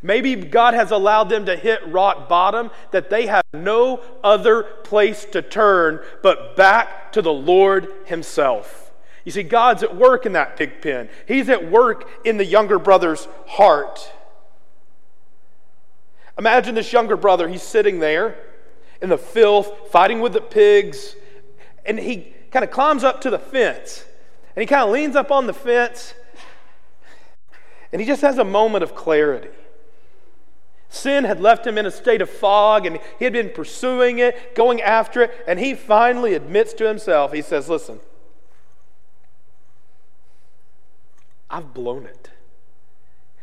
Maybe 0.02 0.36
God 0.36 0.74
has 0.74 0.92
allowed 0.92 1.30
them 1.30 1.46
to 1.46 1.56
hit 1.56 1.86
rock 1.88 2.30
bottom 2.30 2.72
that 2.92 3.10
they 3.10 3.28
have 3.28 3.44
no 3.54 4.02
other 4.24 4.64
place 4.64 5.26
to 5.32 5.42
turn 5.42 6.00
but 6.24 6.56
back 6.56 7.12
to 7.14 7.22
the 7.22 7.34
Lord 7.34 7.88
Himself. 8.06 8.89
You 9.26 9.32
see, 9.32 9.44
God's 9.44 9.84
at 9.84 9.96
work 9.96 10.26
in 10.26 10.34
that 10.34 10.56
pig 10.56 10.82
pen. 10.82 11.10
He's 11.28 11.50
at 11.50 11.70
work 11.70 12.10
in 12.24 12.38
the 12.38 12.46
younger 12.46 12.80
brother's 12.80 13.28
heart. 13.48 14.12
Imagine 16.38 16.76
this 16.76 16.94
younger 16.94 17.18
brother, 17.18 17.50
he's 17.50 17.64
sitting 17.64 18.00
there 18.00 18.38
in 19.02 19.10
the 19.10 19.18
filth, 19.18 19.92
fighting 19.92 20.22
with 20.22 20.34
the 20.34 20.42
pigs, 20.42 21.16
and 21.86 22.00
he 22.00 22.34
kind 22.52 22.64
of 22.64 22.72
climbs 22.72 23.04
up 23.04 23.22
to 23.22 23.30
the 23.30 23.40
fence. 23.40 24.06
And 24.56 24.62
he 24.62 24.66
kind 24.66 24.84
of 24.84 24.90
leans 24.90 25.16
up 25.16 25.32
on 25.32 25.48
the 25.48 25.54
fence, 25.54 26.14
and 27.92 28.02
he 28.02 28.08
just 28.08 28.22
has 28.22 28.38
a 28.38 28.44
moment 28.44 28.84
of 28.84 28.96
clarity. 28.96 29.50
Sin 30.90 31.24
had 31.24 31.40
left 31.40 31.68
him 31.68 31.78
in 31.78 31.86
a 31.86 31.92
state 31.92 32.22
of 32.22 32.30
fog, 32.30 32.86
and 32.86 33.00
he 33.20 33.26
had 33.26 33.34
been 33.34 33.50
pursuing 33.50 34.20
it, 34.20 34.56
going 34.56 34.82
after 34.82 35.22
it, 35.22 35.44
and 35.48 35.60
he 35.60 35.76
finally 35.76 36.34
admits 36.34 36.74
to 36.74 36.88
himself, 36.88 37.32
he 37.32 37.42
says, 37.42 37.70
Listen, 37.70 38.00
I've 41.50 41.74
blown 41.74 42.06
it. 42.06 42.30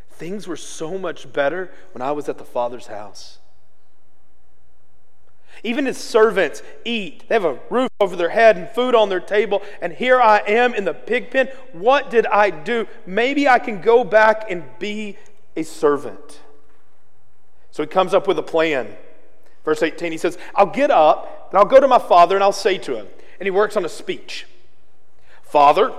things 0.09 0.47
were 0.47 0.57
so 0.57 0.97
much 0.97 1.31
better 1.31 1.71
when 1.91 2.01
I 2.01 2.11
was 2.11 2.27
at 2.27 2.39
the 2.39 2.43
Father's 2.43 2.87
house. 2.87 3.37
Even 5.63 5.85
his 5.85 5.97
servants 5.97 6.61
eat. 6.85 7.27
They 7.27 7.35
have 7.35 7.45
a 7.45 7.59
roof 7.69 7.89
over 7.99 8.15
their 8.15 8.29
head 8.29 8.57
and 8.57 8.69
food 8.69 8.95
on 8.95 9.09
their 9.09 9.19
table. 9.19 9.61
And 9.81 9.93
here 9.93 10.19
I 10.21 10.39
am 10.39 10.73
in 10.73 10.85
the 10.85 10.93
pig 10.93 11.31
pen. 11.31 11.49
What 11.71 12.09
did 12.09 12.25
I 12.27 12.49
do? 12.49 12.87
Maybe 13.05 13.47
I 13.47 13.59
can 13.59 13.81
go 13.81 14.03
back 14.03 14.49
and 14.49 14.63
be 14.79 15.17
a 15.55 15.63
servant. 15.63 16.41
So 17.71 17.83
he 17.83 17.87
comes 17.87 18.13
up 18.13 18.27
with 18.27 18.39
a 18.39 18.43
plan. 18.43 18.95
Verse 19.65 19.83
18, 19.83 20.11
he 20.11 20.17
says, 20.17 20.37
I'll 20.55 20.65
get 20.65 20.91
up 20.91 21.49
and 21.51 21.57
I'll 21.57 21.65
go 21.65 21.79
to 21.79 21.87
my 21.87 21.99
father 21.99 22.35
and 22.35 22.43
I'll 22.43 22.51
say 22.51 22.77
to 22.79 22.95
him. 22.95 23.07
And 23.39 23.45
he 23.45 23.51
works 23.51 23.77
on 23.77 23.85
a 23.85 23.89
speech 23.89 24.47
Father, 25.43 25.93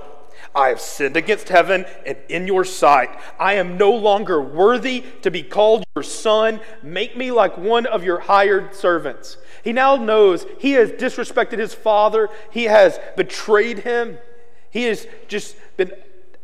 I 0.59 0.71
have 0.71 0.81
sinned 0.81 1.17
against 1.17 1.51
heaven 1.51 1.87
and 2.05 2.19
in 2.29 2.49
your 2.49 2.65
sight. 2.65 3.11
I 3.39 3.55
am 3.55 3.79
no 3.79 3.93
longer 3.93 4.43
worthy 4.43 5.05
to 5.23 5.31
be 5.31 5.45
called 5.45 5.85
your 5.95 6.03
son. 6.03 6.61
Make 6.83 7.17
me 7.17 7.31
like 7.31 7.57
one 7.57 7.87
of 7.87 8.03
your 8.03 8.19
hired 8.19 8.75
servants. 8.75 9.37
He 9.63 9.73
now 9.73 9.95
knows 9.95 10.47
he 10.59 10.73
has 10.73 10.91
disrespected 10.91 11.59
his 11.59 11.75
father, 11.75 12.29
he 12.51 12.65
has 12.65 12.99
betrayed 13.17 13.81
him, 13.81 14.19
he 14.71 14.83
has 14.85 15.07
just 15.29 15.55
been 15.77 15.93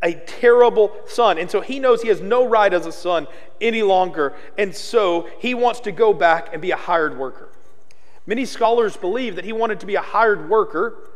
a 0.01 0.13
terrible 0.13 0.93
son. 1.07 1.37
And 1.37 1.51
so 1.51 1.59
he 1.59 1.81
knows 1.81 2.01
he 2.01 2.07
has 2.07 2.21
no 2.21 2.47
right 2.47 2.73
as 2.73 2.85
a 2.85 2.93
son 2.93 3.27
any 3.59 3.83
longer. 3.83 4.33
And 4.57 4.73
so 4.73 5.27
he 5.39 5.53
wants 5.53 5.81
to 5.81 5.91
go 5.91 6.13
back 6.13 6.53
and 6.53 6.61
be 6.61 6.71
a 6.71 6.77
hired 6.77 7.17
worker. 7.17 7.49
Many 8.25 8.45
scholars 8.45 8.95
believe 8.95 9.35
that 9.35 9.43
he 9.43 9.51
wanted 9.51 9.81
to 9.81 9.85
be 9.85 9.95
a 9.95 10.01
hired 10.01 10.49
worker, 10.49 11.09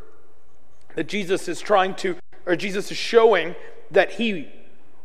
that 0.96 1.08
Jesus 1.08 1.48
is 1.48 1.62
trying 1.62 1.96
to 1.96 2.18
or 2.50 2.56
Jesus 2.56 2.89
is 2.89 2.98
showing 2.98 3.56
that 3.91 4.13
he 4.13 4.50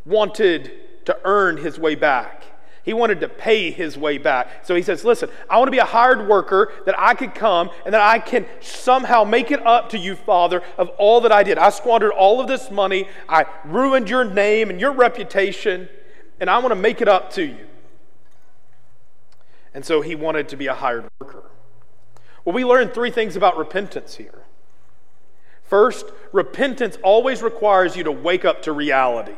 wanted 0.07 0.73
to 1.05 1.17
earn 1.25 1.59
his 1.59 1.79
way 1.79 1.95
back. 1.95 2.43
He 2.83 2.95
wanted 2.95 3.21
to 3.21 3.29
pay 3.29 3.71
his 3.71 3.99
way 3.99 4.17
back. 4.17 4.65
So 4.65 4.75
he 4.75 4.83
says, 4.83 5.05
Listen, 5.05 5.29
I 5.49 5.59
want 5.59 5.69
to 5.69 5.73
be 5.73 5.79
a 5.79 5.85
hired 5.85 6.27
worker 6.27 6.73
that 6.87 6.99
I 6.99 7.15
could 7.15 7.35
come 7.35 7.71
and 7.85 7.93
that 7.93 8.01
I 8.01 8.19
can 8.19 8.47
somehow 8.61 9.25
make 9.25 9.51
it 9.51 9.65
up 9.67 9.91
to 9.91 9.99
you, 9.99 10.17
Father, 10.17 10.63
of 10.79 10.89
all 10.91 11.21
that 11.21 11.33
I 11.33 11.43
did. 11.43 11.59
I 11.59 11.69
squandered 11.69 12.13
all 12.13 12.41
of 12.41 12.49
this 12.49 12.71
money. 12.71 13.09
I 13.29 13.45
ruined 13.65 14.09
your 14.09 14.25
name 14.25 14.71
and 14.71 14.81
your 14.81 14.93
reputation, 14.93 15.89
and 16.41 16.49
I 16.49 16.59
want 16.59 16.71
to 16.71 16.77
make 16.77 17.03
it 17.03 17.09
up 17.09 17.31
to 17.35 17.45
you. 17.45 17.67
And 19.75 19.85
so 19.85 20.01
he 20.01 20.15
wanted 20.15 20.49
to 20.49 20.57
be 20.57 20.67
a 20.67 20.75
hired 20.75 21.09
worker. 21.21 21.51
Well, 22.45 22.55
we 22.55 22.65
learned 22.65 22.95
three 22.95 23.11
things 23.11 23.37
about 23.37 23.59
repentance 23.59 24.17
here. 24.17 24.44
First, 25.65 26.07
repentance 26.33 26.99
always 27.03 27.43
requires 27.43 27.97
you 27.97 28.05
to 28.05 28.13
wake 28.13 28.45
up 28.45 28.63
to 28.63 28.73
reality. 28.73 29.35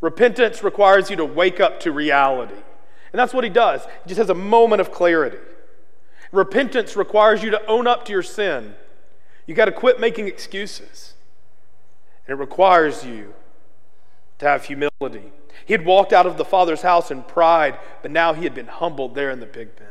Repentance 0.00 0.62
requires 0.62 1.10
you 1.10 1.16
to 1.16 1.24
wake 1.24 1.58
up 1.58 1.80
to 1.80 1.90
reality. 1.90 2.54
And 3.12 3.18
that's 3.18 3.32
what 3.32 3.44
he 3.44 3.50
does. 3.50 3.84
He 4.04 4.08
just 4.08 4.18
has 4.18 4.30
a 4.30 4.34
moment 4.34 4.80
of 4.80 4.92
clarity. 4.92 5.38
Repentance 6.30 6.94
requires 6.94 7.42
you 7.42 7.50
to 7.50 7.66
own 7.66 7.86
up 7.86 8.04
to 8.04 8.12
your 8.12 8.22
sin. 8.22 8.74
You 9.46 9.54
got 9.54 9.64
to 9.64 9.72
quit 9.72 9.98
making 9.98 10.28
excuses. 10.28 11.14
And 12.26 12.36
it 12.36 12.40
requires 12.40 13.04
you 13.04 13.34
to 14.38 14.46
have 14.46 14.66
humility. 14.66 15.32
He 15.64 15.72
had 15.72 15.84
walked 15.84 16.12
out 16.12 16.26
of 16.26 16.36
the 16.36 16.44
Father's 16.44 16.82
house 16.82 17.10
in 17.10 17.22
pride, 17.22 17.78
but 18.02 18.10
now 18.10 18.34
he 18.34 18.44
had 18.44 18.54
been 18.54 18.66
humbled 18.66 19.14
there 19.14 19.30
in 19.30 19.40
the 19.40 19.46
pig 19.46 19.74
pen. 19.74 19.86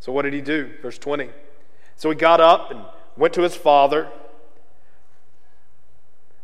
So, 0.00 0.12
what 0.12 0.22
did 0.22 0.34
he 0.34 0.40
do? 0.42 0.74
Verse 0.82 0.98
20. 0.98 1.30
So 1.98 2.08
he 2.10 2.16
got 2.16 2.40
up 2.40 2.70
and 2.70 2.84
went 3.18 3.34
to 3.34 3.42
his 3.42 3.56
father. 3.56 4.08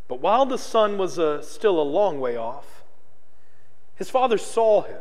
But 0.09 0.21
while 0.21 0.45
the 0.45 0.59
son 0.59 0.99
was 0.99 1.19
uh, 1.19 1.41
still 1.41 1.81
a 1.81 1.83
long 1.83 2.21
way 2.21 2.37
off, 2.37 2.85
his 3.97 4.11
father 4.11 4.37
saw 4.37 4.83
him, 4.83 5.01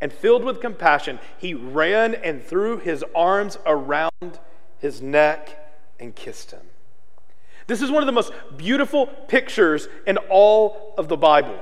and 0.00 0.12
filled 0.12 0.44
with 0.44 0.60
compassion, 0.60 1.18
he 1.38 1.54
ran 1.54 2.14
and 2.14 2.44
threw 2.44 2.76
his 2.76 3.04
arms 3.14 3.58
around 3.64 4.38
his 4.78 5.00
neck 5.00 5.58
and 5.98 6.14
kissed 6.14 6.50
him. 6.50 6.60
This 7.66 7.80
is 7.80 7.90
one 7.90 8.02
of 8.02 8.06
the 8.06 8.12
most 8.12 8.32
beautiful 8.56 9.06
pictures 9.06 9.88
in 10.06 10.18
all 10.28 10.94
of 10.98 11.08
the 11.08 11.16
Bible. 11.16 11.58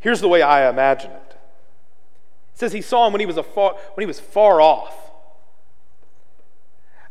Here's 0.00 0.20
the 0.20 0.28
way 0.28 0.42
I 0.42 0.68
imagine 0.68 1.12
it. 1.12 1.38
It 2.52 2.58
says 2.58 2.72
he 2.72 2.82
saw 2.82 3.06
him 3.06 3.14
when 3.14 3.20
he 3.20 3.26
was, 3.26 3.38
far, 3.54 3.74
when 3.94 4.02
he 4.02 4.06
was 4.06 4.20
far 4.20 4.60
off. 4.60 4.94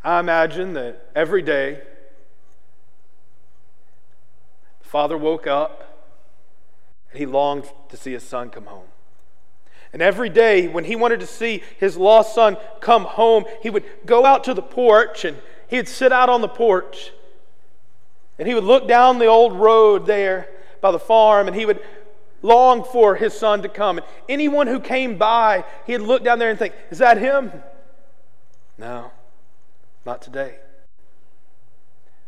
I 0.03 0.19
imagine 0.19 0.73
that 0.73 1.09
every 1.15 1.41
day, 1.41 1.81
the 4.81 4.87
father 4.87 5.17
woke 5.17 5.47
up 5.47 6.11
and 7.11 7.19
he 7.19 7.25
longed 7.25 7.71
to 7.89 7.97
see 7.97 8.11
his 8.11 8.23
son 8.23 8.49
come 8.49 8.65
home. 8.65 8.87
And 9.93 10.01
every 10.01 10.29
day, 10.29 10.67
when 10.67 10.83
he 10.85 10.95
wanted 10.95 11.19
to 11.21 11.27
see 11.27 11.63
his 11.79 11.95
lost 11.95 12.35
son 12.35 12.57
come 12.81 13.05
home, 13.05 13.45
he 13.61 13.69
would 13.69 13.85
go 14.05 14.25
out 14.25 14.43
to 14.45 14.53
the 14.53 14.61
porch 14.61 15.23
and 15.23 15.37
he'd 15.67 15.87
sit 15.87 16.11
out 16.11 16.29
on 16.29 16.41
the 16.41 16.47
porch 16.47 17.11
and 18.37 18.47
he 18.47 18.55
would 18.55 18.63
look 18.63 18.87
down 18.87 19.19
the 19.19 19.27
old 19.27 19.53
road 19.53 20.05
there 20.05 20.49
by 20.81 20.91
the 20.91 20.99
farm 20.99 21.47
and 21.47 21.55
he 21.55 21.65
would 21.65 21.79
long 22.41 22.83
for 22.83 23.15
his 23.15 23.33
son 23.33 23.61
to 23.61 23.69
come. 23.69 23.99
And 23.99 24.07
anyone 24.27 24.67
who 24.67 24.81
came 24.81 25.17
by, 25.17 25.63
he'd 25.87 25.99
look 25.99 26.25
down 26.25 26.39
there 26.39 26.49
and 26.49 26.59
think, 26.59 26.73
Is 26.91 26.97
that 26.97 27.17
him? 27.17 27.53
No. 28.77 29.12
Not 30.05 30.21
today. 30.21 30.57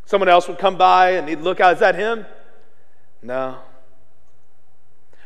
Someone 0.05 0.29
else 0.29 0.47
would 0.47 0.59
come 0.59 0.77
by 0.77 1.11
and 1.11 1.27
he'd 1.27 1.41
look 1.41 1.59
out, 1.59 1.73
is 1.73 1.79
that 1.79 1.95
him? 1.95 2.25
No. 3.21 3.59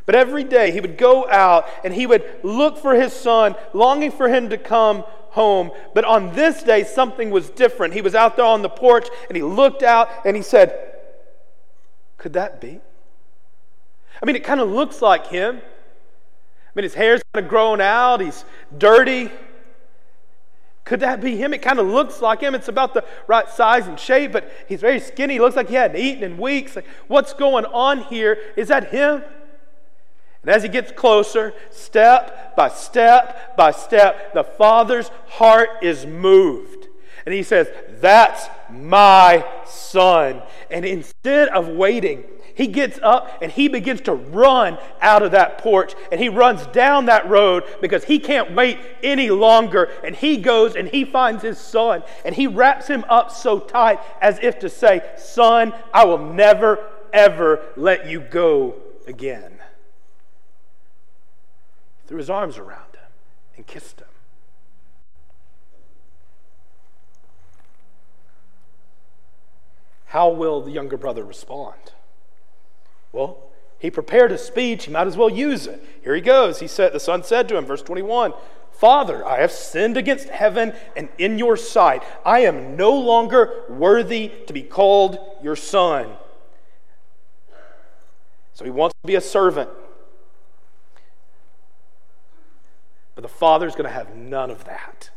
But 0.06 0.16
every 0.16 0.44
day 0.44 0.72
he 0.72 0.80
would 0.80 0.98
go 0.98 1.30
out 1.30 1.68
and 1.84 1.94
he 1.94 2.08
would 2.08 2.24
look 2.42 2.78
for 2.78 2.96
his 2.96 3.14
son, 3.14 3.56
longing 3.74 4.12
for 4.12 4.28
him 4.28 4.50
to 4.50 4.58
come 4.58 5.04
home. 5.32 5.72
But 5.94 6.06
on 6.06 6.34
this 6.34 6.64
day, 6.64 6.84
something 6.84 7.30
was 7.30 7.50
different. 7.50 7.94
He 7.94 8.02
was 8.02 8.16
out 8.16 8.36
there 8.36 8.46
on 8.46 8.62
the 8.62 8.70
porch 8.70 9.08
and 9.28 9.36
he 9.36 9.44
looked 9.44 9.84
out 9.84 10.10
and 10.26 10.36
he 10.36 10.42
said, 10.42 10.96
Could 12.18 12.34
that 12.34 12.60
be? 12.60 12.80
I 14.22 14.26
mean, 14.26 14.36
it 14.36 14.44
kind 14.44 14.60
of 14.60 14.70
looks 14.70 15.02
like 15.02 15.28
him. 15.28 15.58
I 15.58 16.72
mean, 16.74 16.84
his 16.84 16.94
hair's 16.94 17.22
kind 17.34 17.46
of 17.46 17.50
grown 17.50 17.82
out, 17.82 18.22
he's 18.22 18.46
dirty. 18.78 19.30
Could 20.90 21.02
that 21.02 21.22
be 21.22 21.38
him? 21.38 21.54
It 21.54 21.62
kind 21.62 21.78
of 21.78 21.86
looks 21.86 22.20
like 22.20 22.42
him. 22.42 22.56
It's 22.56 22.68
about 22.68 22.96
the 22.96 23.06
right 23.28 23.48
size 23.48 23.86
and 23.86 24.00
shape, 24.00 24.32
but 24.32 24.52
he's 24.68 24.82
very 24.82 25.00
skinny. 25.00 25.36
He 25.36 25.40
looks 25.40 25.56
like 25.56 25.70
he 25.70 25.76
hadn't 25.76 26.02
eaten 26.02 26.24
in 26.24 26.36
weeks. 26.40 26.76
Like, 26.76 26.88
what's 27.08 27.32
going 27.32 27.66
on 27.66 28.00
here? 28.06 28.40
Is 28.58 28.70
that 28.70 28.90
him? 28.90 29.22
And 30.42 30.50
as 30.50 30.64
he 30.64 30.70
gets 30.70 30.92
closer, 30.92 31.54
step 31.70 32.56
by 32.56 32.70
step 32.70 33.56
by 33.56 33.70
step, 33.70 34.34
the 34.34 34.44
father's 34.44 35.10
heart 35.28 35.70
is 35.84 36.08
moved. 36.08 36.88
And 37.24 37.36
he 37.36 37.44
says, 37.44 37.68
That's 38.02 38.48
my 38.72 39.46
son. 39.68 40.42
And 40.72 40.86
instead 40.86 41.50
of 41.50 41.68
waiting, 41.68 42.24
he 42.60 42.68
gets 42.68 43.00
up 43.02 43.42
and 43.42 43.50
he 43.50 43.70
begins 43.70 44.02
to 44.02 44.14
run 44.14 44.78
out 45.00 45.24
of 45.24 45.32
that 45.32 45.60
porch 45.60 45.96
and 46.12 46.20
he 46.20 46.28
runs 46.28 46.68
down 46.68 47.06
that 47.06 47.30
road 47.30 47.64
because 47.80 48.04
he 48.04 48.20
can't 48.20 48.54
wait 48.54 48.78
any 49.02 49.30
longer. 49.30 49.86
And 50.04 50.14
he 50.14 50.36
goes 50.36 50.76
and 50.76 50.86
he 50.90 51.06
finds 51.06 51.42
his 51.42 51.58
son 51.58 52.04
and 52.26 52.36
he 52.36 52.48
wraps 52.48 52.86
him 52.86 53.06
up 53.08 53.32
so 53.32 53.62
tight 53.62 54.02
as 54.20 54.40
if 54.42 54.60
to 54.60 54.70
say, 54.70 55.10
Son, 55.18 55.74
I 55.94 56.04
will 56.04 56.18
never, 56.18 56.86
ever 57.14 57.64
let 57.78 58.08
you 58.08 58.20
go 58.20 58.76
again. 59.08 59.62
Threw 62.08 62.18
his 62.18 62.30
arms 62.30 62.58
around 62.58 62.94
him 62.94 63.08
and 63.56 63.66
kissed 63.66 64.02
him. 64.02 64.08
How 70.08 70.28
will 70.28 70.60
the 70.60 70.72
younger 70.72 70.98
brother 70.98 71.24
respond? 71.24 71.94
Well, 73.12 73.50
he 73.80 73.90
prepared 73.90 74.32
a 74.32 74.38
speech, 74.38 74.86
he 74.86 74.92
might 74.92 75.08
as 75.08 75.18
well 75.18 75.30
use 75.30 75.66
it. 75.66 75.84
Here 76.04 76.14
he 76.14 76.22
goes. 76.22 76.60
He 76.60 76.68
said, 76.68 76.94
the 76.94 77.00
son 77.00 77.24
said 77.24 77.48
to 77.50 77.58
him, 77.58 77.66
verse 77.66 77.82
21, 77.82 78.34
Father, 78.72 79.26
I 79.26 79.40
have 79.40 79.52
sinned 79.52 79.98
against 79.98 80.30
heaven 80.30 80.74
and 80.96 81.10
in 81.18 81.38
your 81.38 81.58
sight. 81.58 82.04
I 82.26 82.42
am 82.42 82.76
no 82.76 82.92
longer 82.92 83.64
worthy 83.70 84.32
to 84.48 84.54
be 84.54 84.64
called 84.64 85.18
your 85.44 85.56
son. 85.56 86.12
So 88.54 88.66
he 88.66 88.72
wants 88.72 88.96
to 89.02 89.08
be 89.08 89.16
a 89.16 89.22
servant. 89.22 89.70
But 93.16 93.24
the 93.24 93.28
father 93.28 93.68
is 93.68 93.76
going 93.76 93.90
to 93.90 93.94
have 93.94 94.16
none 94.16 94.50
of 94.50 94.64
that. 94.66 95.10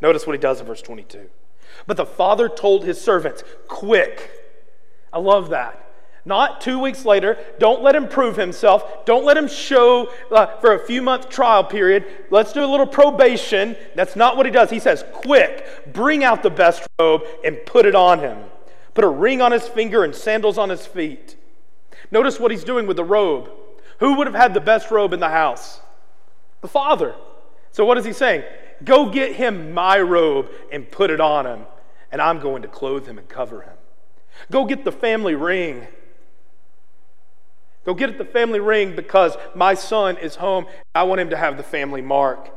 Notice 0.00 0.26
what 0.26 0.34
he 0.34 0.40
does 0.40 0.60
in 0.60 0.66
verse 0.66 0.82
22. 0.82 1.30
But 1.86 1.96
the 1.96 2.06
father 2.06 2.48
told 2.48 2.84
his 2.84 3.00
servants, 3.00 3.44
Quick. 3.68 4.30
I 5.12 5.18
love 5.18 5.50
that. 5.50 5.91
Not 6.24 6.60
two 6.60 6.78
weeks 6.78 7.04
later. 7.04 7.36
Don't 7.58 7.82
let 7.82 7.96
him 7.96 8.08
prove 8.08 8.36
himself. 8.36 9.04
Don't 9.04 9.24
let 9.24 9.36
him 9.36 9.48
show 9.48 10.12
uh, 10.30 10.46
for 10.58 10.74
a 10.74 10.86
few 10.86 11.02
month 11.02 11.28
trial 11.28 11.64
period. 11.64 12.06
Let's 12.30 12.52
do 12.52 12.64
a 12.64 12.66
little 12.66 12.86
probation. 12.86 13.76
That's 13.96 14.14
not 14.14 14.36
what 14.36 14.46
he 14.46 14.52
does. 14.52 14.70
He 14.70 14.78
says, 14.78 15.04
Quick, 15.12 15.92
bring 15.92 16.22
out 16.22 16.42
the 16.42 16.50
best 16.50 16.86
robe 17.00 17.22
and 17.44 17.58
put 17.66 17.86
it 17.86 17.96
on 17.96 18.20
him. 18.20 18.38
Put 18.94 19.04
a 19.04 19.08
ring 19.08 19.42
on 19.42 19.52
his 19.52 19.66
finger 19.66 20.04
and 20.04 20.14
sandals 20.14 20.58
on 20.58 20.68
his 20.68 20.86
feet. 20.86 21.36
Notice 22.10 22.38
what 22.38 22.50
he's 22.50 22.64
doing 22.64 22.86
with 22.86 22.98
the 22.98 23.04
robe. 23.04 23.50
Who 23.98 24.14
would 24.14 24.26
have 24.26 24.36
had 24.36 24.54
the 24.54 24.60
best 24.60 24.90
robe 24.90 25.12
in 25.12 25.20
the 25.20 25.28
house? 25.28 25.80
The 26.60 26.68
father. 26.68 27.14
So 27.72 27.84
what 27.84 27.98
is 27.98 28.04
he 28.04 28.12
saying? 28.12 28.44
Go 28.84 29.10
get 29.10 29.34
him 29.34 29.72
my 29.72 29.98
robe 30.00 30.50
and 30.70 30.88
put 30.88 31.10
it 31.10 31.20
on 31.20 31.46
him, 31.46 31.66
and 32.10 32.20
I'm 32.20 32.38
going 32.38 32.62
to 32.62 32.68
clothe 32.68 33.06
him 33.06 33.18
and 33.18 33.28
cover 33.28 33.62
him. 33.62 33.74
Go 34.50 34.64
get 34.64 34.84
the 34.84 34.92
family 34.92 35.34
ring. 35.34 35.86
Go 37.84 37.94
get 37.94 38.16
the 38.16 38.24
family 38.24 38.60
ring 38.60 38.94
because 38.94 39.36
my 39.54 39.74
son 39.74 40.16
is 40.16 40.36
home. 40.36 40.66
I 40.94 41.02
want 41.02 41.20
him 41.20 41.30
to 41.30 41.36
have 41.36 41.56
the 41.56 41.62
family 41.62 42.02
mark. 42.02 42.50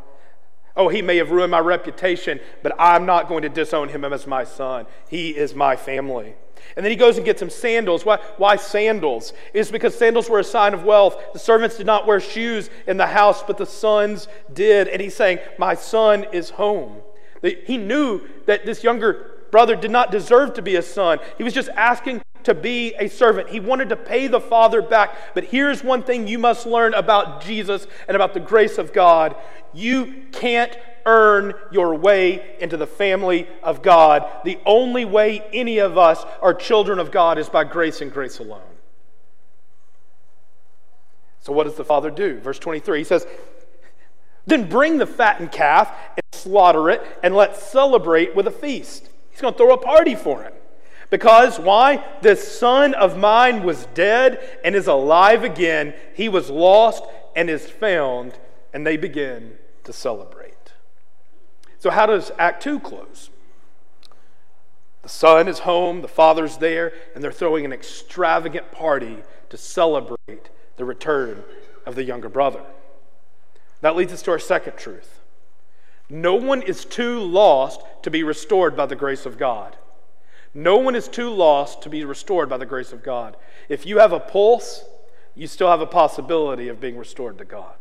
Oh, 0.78 0.90
he 0.90 1.02
may 1.02 1.18
have 1.18 1.32
ruined 1.32 1.52
my 1.52 1.60
reputation, 1.60 2.40
but 2.62 2.74
I'm 2.78 3.06
not 3.06 3.28
going 3.28 3.44
to 3.44 3.50
disown 3.50 3.90
him 3.90 4.04
as 4.04 4.28
my 4.28 4.44
son. 4.44 4.86
He 5.10 5.30
is 5.30 5.56
my 5.56 5.76
family. 5.76 6.36
And 6.76 6.84
then 6.84 6.92
he 6.92 6.98
goes 6.98 7.16
and 7.18 7.26
gets 7.26 7.42
him 7.42 7.50
sandals. 7.50 8.06
Why, 8.06 8.20
why 8.38 8.58
sandals? 8.58 9.34
It's 9.54 9.72
because 9.72 9.98
sandals 9.98 10.30
were 10.30 10.40
a 10.40 10.44
sign 10.44 10.74
of 10.74 10.84
wealth. 10.84 11.16
The 11.34 11.40
servants 11.40 11.78
did 11.78 11.86
not 11.86 12.06
wear 12.06 12.20
shoes 12.20 12.70
in 12.88 12.98
the 12.98 13.08
house, 13.08 13.44
but 13.44 13.58
the 13.58 13.66
sons 13.66 14.28
did. 14.54 14.88
And 14.88 15.02
he's 15.02 15.16
saying, 15.16 15.40
My 15.58 15.76
son 15.76 16.26
is 16.34 16.52
home. 16.52 16.98
He 17.42 17.78
knew 17.78 18.22
that 18.46 18.66
this 18.66 18.84
younger 18.84 19.35
brother 19.56 19.78
did 19.78 19.89
not 19.89 20.12
deserve 20.12 20.54
to 20.54 20.62
be 20.62 20.76
a 20.76 20.82
son. 20.82 21.18
He 21.38 21.44
was 21.46 21.54
just 21.54 21.70
asking 21.78 22.22
to 22.44 22.54
be 22.54 22.94
a 22.96 23.08
servant. 23.08 23.48
He 23.48 23.62
wanted 23.62 23.88
to 23.88 23.96
pay 23.96 24.28
the 24.28 24.41
father 24.41 24.82
back. 24.82 25.34
But 25.34 25.46
here's 25.46 25.82
one 25.82 26.04
thing 26.04 26.28
you 26.28 26.38
must 26.38 26.65
learn 26.65 26.94
about 26.94 27.41
Jesus 27.41 27.88
and 28.10 28.15
about 28.18 28.34
the 28.34 28.41
grace 28.41 28.78
of 28.78 28.91
God 28.91 29.34
you 29.74 30.26
can't 30.34 30.78
earn 31.06 31.54
your 31.72 31.96
way 31.96 32.58
into 32.60 32.76
the 32.76 32.86
family 32.86 33.48
of 33.63 33.82
God. 33.82 34.30
The 34.44 34.60
only 34.65 35.06
way 35.06 35.41
any 35.54 35.78
of 35.78 35.98
us 35.98 36.26
are 36.41 36.54
children 36.54 37.00
of 37.00 37.10
God 37.10 37.38
is 37.38 37.48
by 37.48 37.63
grace 37.63 38.02
and 38.02 38.12
grace 38.12 38.39
alone. 38.39 38.60
So, 41.39 41.54
what 41.54 41.63
does 41.63 41.76
the 41.76 41.86
father 41.86 42.12
do? 42.12 42.41
Verse 42.41 42.60
23 42.60 42.98
he 42.98 43.04
says, 43.06 43.26
Then 44.46 44.68
bring 44.68 44.98
the 44.98 45.08
fattened 45.08 45.54
calf 45.54 45.96
and 46.18 46.24
slaughter 46.34 46.89
it, 46.89 47.02
and 47.24 47.34
let's 47.34 47.63
celebrate 47.63 48.36
with 48.36 48.48
a 48.48 48.52
feast. 48.52 49.12
He's 49.36 49.41
going 49.41 49.54
to 49.54 49.58
throw 49.58 49.74
a 49.74 49.78
party 49.78 50.15
for 50.15 50.43
him. 50.43 50.54
Because 51.10 51.60
why? 51.60 52.06
This 52.21 52.58
son 52.58 52.93
of 52.93 53.17
mine 53.17 53.63
was 53.63 53.86
dead 53.88 54.39
and 54.63 54.74
is 54.74 54.88
alive 54.88 55.43
again. 55.43 55.93
He 56.13 56.30
was 56.30 56.50
lost 56.50 57.04
and 57.36 57.50
is 57.50 57.69
found, 57.69 58.39
and 58.74 58.88
they 58.88 58.95
begin 58.95 59.58
to 59.84 59.91
celebrate. 59.91 60.71
So, 61.80 61.89
how 61.89 62.06
does 62.06 62.32
Act 62.39 62.63
2 62.63 62.80
close? 62.80 63.30
The 65.02 65.10
son 65.10 65.50
is 65.50 65.60
home, 65.60 66.02
the 66.02 66.08
father's 66.08 66.60
there, 66.60 66.93
and 67.13 67.21
they're 67.21 67.34
throwing 67.34 67.65
an 67.65 67.74
extravagant 67.74 68.71
party 68.71 69.17
to 69.50 69.58
celebrate 69.58 70.50
the 70.78 70.86
return 70.86 71.43
of 71.86 71.95
the 71.95 72.06
younger 72.06 72.30
brother. 72.30 72.63
That 73.82 73.98
leads 73.98 74.13
us 74.13 74.21
to 74.21 74.32
our 74.32 74.39
second 74.39 74.78
truth. 74.78 75.19
No 76.10 76.36
one 76.36 76.62
is 76.62 76.86
too 76.86 77.20
lost 77.22 77.82
to 78.04 78.12
be 78.12 78.24
restored 78.24 78.76
by 78.76 78.86
the 78.86 78.96
grace 78.96 79.26
of 79.26 79.38
God. 79.38 79.76
No 80.54 80.78
one 80.78 80.96
is 80.96 81.08
too 81.08 81.30
lost 81.30 81.82
to 81.82 81.89
be 81.89 82.06
restored 82.06 82.48
by 82.48 82.58
the 82.58 82.65
grace 82.65 82.94
of 82.94 83.04
God. 83.04 83.36
If 83.68 83.86
you 83.86 84.00
have 84.00 84.13
a 84.13 84.20
pulse, 84.20 84.86
you 85.36 85.48
still 85.48 85.70
have 85.70 85.82
a 85.82 85.88
possibility 85.88 86.70
of 86.70 86.80
being 86.80 86.98
restored 86.98 87.38
to 87.39 87.46
God. 87.46 87.74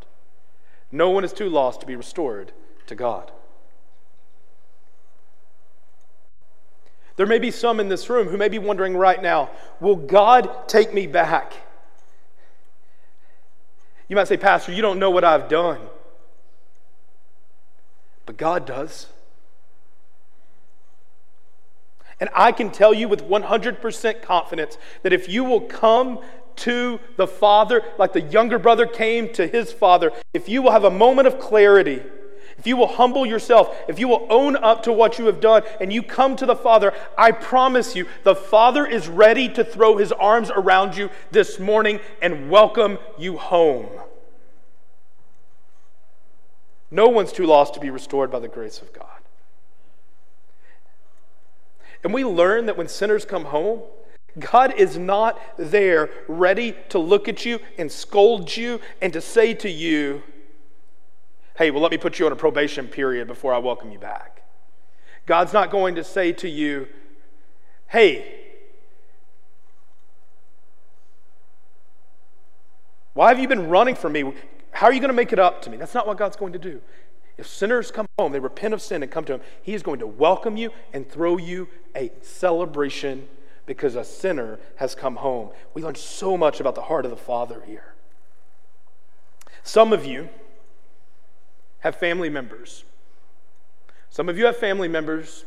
No 0.91 1.09
one 1.09 1.23
is 1.23 1.33
too 1.33 1.49
lost 1.49 1.81
to 1.81 1.85
be 1.85 1.95
restored 1.95 2.51
to 2.87 2.95
God. 2.95 3.31
There 7.15 7.25
may 7.25 7.39
be 7.39 7.51
some 7.51 7.79
in 7.79 7.87
this 7.87 8.09
room 8.09 8.27
who 8.27 8.37
may 8.37 8.49
be 8.49 8.59
wondering 8.59 8.97
right 8.97 9.21
now 9.21 9.49
will 9.79 9.95
God 9.95 10.67
take 10.67 10.93
me 10.93 11.07
back? 11.07 11.53
You 14.07 14.15
might 14.15 14.27
say, 14.27 14.37
Pastor, 14.37 14.71
you 14.71 14.81
don't 14.81 14.99
know 14.99 15.09
what 15.09 15.23
I've 15.23 15.47
done. 15.49 15.79
But 18.25 18.37
God 18.37 18.65
does. 18.65 19.07
And 22.19 22.29
I 22.33 22.51
can 22.51 22.71
tell 22.71 22.93
you 22.93 23.07
with 23.07 23.23
100% 23.23 24.21
confidence 24.21 24.77
that 25.03 25.13
if 25.13 25.27
you 25.27 25.43
will 25.43 25.61
come 25.61 26.19
to 26.57 26.99
the 27.17 27.27
Father 27.27 27.83
like 27.97 28.13
the 28.13 28.21
younger 28.21 28.57
brother 28.57 28.85
came 28.85 29.31
to 29.33 29.45
his 29.45 29.73
father, 29.73 30.11
if 30.33 30.47
you 30.47 30.61
will 30.61 30.71
have 30.71 30.85
a 30.85 30.89
moment 30.89 31.27
of 31.27 31.39
clarity, 31.39 32.01
if 32.57 32.65
you 32.65 32.77
will 32.77 32.87
humble 32.87 33.25
yourself, 33.25 33.75
if 33.89 33.99
you 33.99 34.07
will 34.07 34.25
own 34.29 34.55
up 34.55 34.83
to 34.83 34.93
what 34.93 35.19
you 35.19 35.25
have 35.25 35.41
done, 35.41 35.63
and 35.81 35.91
you 35.91 36.01
come 36.01 36.37
to 36.37 36.45
the 36.45 36.55
Father, 36.55 36.93
I 37.17 37.31
promise 37.31 37.97
you, 37.97 38.07
the 38.23 38.35
Father 38.35 38.85
is 38.85 39.09
ready 39.09 39.49
to 39.49 39.65
throw 39.65 39.97
his 39.97 40.13
arms 40.13 40.49
around 40.49 40.95
you 40.95 41.09
this 41.31 41.59
morning 41.59 41.99
and 42.21 42.49
welcome 42.49 42.97
you 43.17 43.37
home. 43.37 43.89
No 46.91 47.07
one's 47.07 47.31
too 47.31 47.45
lost 47.45 47.73
to 47.73 47.79
be 47.79 47.89
restored 47.89 48.31
by 48.31 48.39
the 48.39 48.47
grace 48.47 48.81
of 48.81 48.93
God. 48.93 49.07
And 52.03 52.13
we 52.13 52.23
learn 52.23 52.67
that 52.67 52.77
when 52.77 52.87
sinners 52.87 53.25
come 53.25 53.45
home, 53.45 53.81
God 54.37 54.73
is 54.77 54.97
not 54.97 55.39
there 55.57 56.09
ready 56.27 56.75
to 56.89 56.99
look 56.99 57.27
at 57.27 57.45
you 57.45 57.59
and 57.77 57.91
scold 57.91 58.55
you 58.55 58.79
and 59.01 59.11
to 59.13 59.21
say 59.21 59.53
to 59.55 59.69
you, 59.69 60.21
hey, 61.57 61.71
well, 61.71 61.81
let 61.81 61.91
me 61.91 61.97
put 61.97 62.19
you 62.19 62.25
on 62.25 62.31
a 62.31 62.35
probation 62.35 62.87
period 62.87 63.27
before 63.27 63.53
I 63.53 63.57
welcome 63.57 63.91
you 63.91 63.99
back. 63.99 64.43
God's 65.25 65.53
not 65.53 65.71
going 65.71 65.95
to 65.95 66.03
say 66.03 66.33
to 66.33 66.49
you, 66.49 66.87
hey, 67.87 68.41
why 73.13 73.29
have 73.29 73.39
you 73.39 73.47
been 73.47 73.69
running 73.69 73.95
from 73.95 74.11
me? 74.11 74.33
How 74.75 74.87
are 74.87 74.93
you 74.93 74.99
going 74.99 75.09
to 75.09 75.15
make 75.15 75.31
it 75.31 75.39
up 75.39 75.61
to 75.61 75.69
me? 75.69 75.77
That's 75.77 75.93
not 75.93 76.05
what 76.05 76.17
God's 76.17 76.35
going 76.35 76.51
to 76.51 76.59
do. 76.59 76.81
If 77.37 77.47
sinners 77.47 77.91
come 77.91 78.07
home, 78.19 78.33
they 78.33 78.39
repent 78.39 78.73
of 78.73 78.81
sin 78.81 79.03
and 79.03 79.11
come 79.11 79.23
to 79.23 79.35
Him, 79.35 79.41
He 79.61 79.73
is 79.73 79.81
going 79.81 79.99
to 79.99 80.07
welcome 80.07 80.57
you 80.57 80.71
and 80.91 81.09
throw 81.09 81.37
you 81.37 81.69
a 81.95 82.11
celebration 82.21 83.29
because 83.65 83.95
a 83.95 84.03
sinner 84.03 84.59
has 84.75 84.93
come 84.93 85.15
home. 85.15 85.51
We 85.73 85.81
learn 85.81 85.95
so 85.95 86.35
much 86.35 86.59
about 86.59 86.75
the 86.75 86.81
heart 86.81 87.05
of 87.05 87.11
the 87.11 87.17
Father 87.17 87.63
here. 87.65 87.93
Some 89.63 89.93
of 89.93 90.05
you, 90.05 90.27
have 91.79 91.95
family 91.95 92.29
members. 92.29 92.83
Some 94.09 94.27
of 94.27 94.37
you 94.37 94.45
have 94.45 94.57
family 94.57 94.89
members 94.89 95.45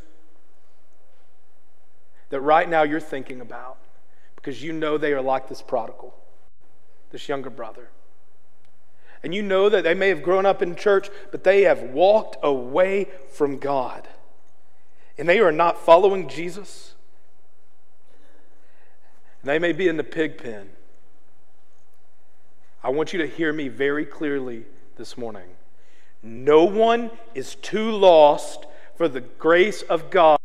that 2.30 2.40
right 2.40 2.68
now 2.68 2.82
you're 2.82 2.98
thinking 2.98 3.42
about 3.42 3.76
because 4.36 4.62
you 4.62 4.72
know 4.72 4.96
they 4.96 5.12
are 5.12 5.20
like 5.20 5.48
this 5.48 5.60
prodigal, 5.60 6.14
this 7.10 7.28
younger 7.28 7.50
brother. 7.50 7.90
And 9.22 9.34
you 9.34 9.42
know 9.42 9.68
that 9.68 9.84
they 9.84 9.94
may 9.94 10.08
have 10.08 10.22
grown 10.22 10.46
up 10.46 10.62
in 10.62 10.76
church, 10.76 11.10
but 11.30 11.44
they 11.44 11.62
have 11.62 11.82
walked 11.82 12.36
away 12.42 13.08
from 13.32 13.58
God. 13.58 14.08
And 15.16 15.28
they 15.28 15.40
are 15.40 15.52
not 15.52 15.78
following 15.78 16.28
Jesus. 16.28 16.94
And 19.42 19.50
they 19.50 19.58
may 19.58 19.72
be 19.72 19.88
in 19.88 19.96
the 19.96 20.04
pig 20.04 20.38
pen. 20.38 20.70
I 22.82 22.90
want 22.90 23.12
you 23.12 23.18
to 23.18 23.26
hear 23.26 23.52
me 23.52 23.68
very 23.68 24.04
clearly 24.04 24.64
this 24.96 25.18
morning. 25.18 25.48
No 26.22 26.64
one 26.64 27.10
is 27.34 27.56
too 27.56 27.90
lost 27.90 28.66
for 28.96 29.08
the 29.08 29.20
grace 29.20 29.82
of 29.82 30.10
God 30.10 30.38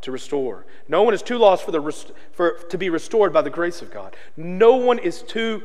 to 0.00 0.12
restore. 0.12 0.66
No 0.88 1.02
one 1.02 1.14
is 1.14 1.22
too 1.22 1.38
lost 1.38 1.64
for, 1.64 1.70
the, 1.70 2.14
for, 2.32 2.58
to 2.68 2.78
be 2.78 2.90
restored 2.90 3.32
by 3.32 3.42
the 3.42 3.50
grace 3.50 3.80
of 3.82 3.90
God. 3.90 4.16
No 4.36 4.76
one 4.76 4.98
is 4.98 5.22
too 5.22 5.62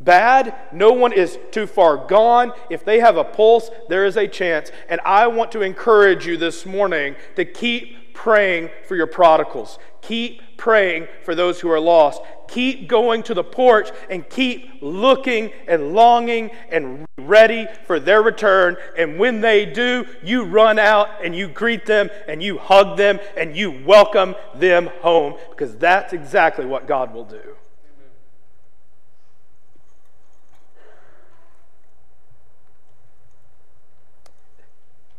bad. 0.00 0.54
No 0.72 0.92
one 0.92 1.12
is 1.12 1.38
too 1.50 1.66
far 1.66 2.06
gone. 2.06 2.52
If 2.70 2.84
they 2.84 3.00
have 3.00 3.16
a 3.16 3.24
pulse, 3.24 3.70
there 3.88 4.04
is 4.04 4.16
a 4.16 4.26
chance. 4.26 4.70
And 4.88 5.00
I 5.04 5.26
want 5.26 5.52
to 5.52 5.62
encourage 5.62 6.26
you 6.26 6.36
this 6.36 6.64
morning 6.66 7.16
to 7.36 7.44
keep 7.44 8.14
praying 8.14 8.70
for 8.86 8.96
your 8.96 9.06
prodigals. 9.06 9.78
Keep 10.02 10.56
praying 10.56 11.08
for 11.24 11.34
those 11.34 11.60
who 11.60 11.70
are 11.70 11.80
lost. 11.80 12.20
Keep 12.48 12.88
going 12.88 13.22
to 13.22 13.34
the 13.34 13.44
porch 13.44 13.90
and 14.10 14.28
keep 14.28 14.68
looking 14.82 15.52
and 15.68 15.94
longing 15.94 16.50
and 16.70 17.06
ready 17.18 17.66
for 17.86 18.00
their 18.00 18.22
return. 18.22 18.76
And 18.98 19.18
when 19.18 19.40
they 19.40 19.64
do, 19.64 20.04
you 20.22 20.44
run 20.44 20.78
out 20.78 21.24
and 21.24 21.34
you 21.34 21.48
greet 21.48 21.86
them 21.86 22.10
and 22.26 22.42
you 22.42 22.58
hug 22.58 22.96
them 22.96 23.20
and 23.36 23.56
you 23.56 23.70
welcome 23.86 24.34
them 24.54 24.90
home 25.00 25.36
because 25.50 25.76
that's 25.76 26.12
exactly 26.12 26.66
what 26.66 26.86
God 26.86 27.14
will 27.14 27.24
do. 27.24 27.56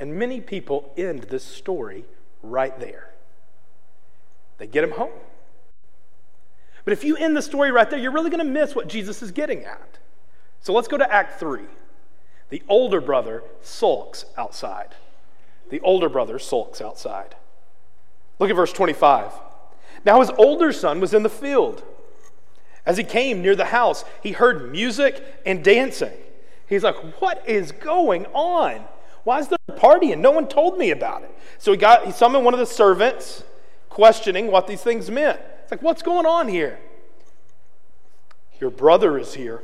And 0.02 0.16
many 0.16 0.42
people 0.42 0.92
end 0.98 1.26
this 1.30 1.44
story 1.44 2.06
right 2.42 2.78
there. 2.80 3.12
They 4.58 4.66
get 4.66 4.84
him 4.84 4.94
home. 4.94 5.12
But 6.84 6.94
if 6.94 7.04
you 7.04 7.16
end 7.16 7.38
the 7.38 7.42
story 7.44 7.70
right 7.72 7.88
there, 7.88 8.00
you're 8.00 8.12
really 8.12 8.32
going 8.32 8.44
to 8.44 8.52
miss 8.52 8.74
what 8.74 8.88
Jesus 8.88 9.22
is 9.22 9.32
getting 9.32 9.64
at. 9.64 10.00
So 10.60 10.74
let's 10.74 10.88
go 10.88 10.98
to 10.98 11.14
Act 11.14 11.40
3. 11.40 11.62
The 12.50 12.64
older 12.68 13.00
brother 13.00 13.44
sulks 13.62 14.26
outside. 14.38 14.96
The 15.70 15.80
older 15.82 16.10
brother 16.10 16.40
sulks 16.40 16.82
outside. 16.82 17.36
Look 18.40 18.50
at 18.50 18.56
verse 18.56 18.74
25. 18.74 19.32
Now 20.04 20.20
his 20.20 20.32
older 20.32 20.74
son 20.74 21.00
was 21.00 21.14
in 21.14 21.22
the 21.22 21.30
field. 21.30 21.84
As 22.88 22.98
he 22.98 23.04
came 23.04 23.44
near 23.44 23.56
the 23.56 23.66
house, 23.66 24.04
he 24.24 24.32
heard 24.32 24.72
music 24.72 25.24
and 25.46 25.64
dancing. 25.64 26.18
He's 26.68 26.84
like, 26.84 26.96
What 27.22 27.48
is 27.48 27.72
going 27.72 28.26
on? 28.34 28.84
Why 29.24 29.40
is 29.40 29.48
there 29.48 29.58
a 29.68 29.74
party 29.74 30.12
and 30.12 30.22
no 30.22 30.32
one 30.32 30.48
told 30.48 30.78
me 30.78 30.92
about 30.92 31.24
it? 31.24 31.38
So 31.58 31.72
he 31.72 31.78
got 31.78 32.06
he 32.06 32.12
summoned 32.12 32.44
one 32.44 32.54
of 32.54 32.60
the 32.60 32.66
servants, 32.66 33.44
questioning 33.90 34.48
what 34.48 34.68
these 34.68 34.82
things 34.82 35.12
meant. 35.12 35.40
It's 35.64 35.72
like, 35.72 35.82
what's 35.82 36.02
going 36.02 36.26
on 36.26 36.48
here? 36.48 36.80
Your 38.60 38.70
brother 38.70 39.18
is 39.18 39.34
here. 39.34 39.64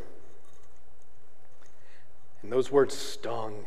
And 2.41 2.51
those 2.51 2.71
words 2.71 2.97
stung. 2.97 3.65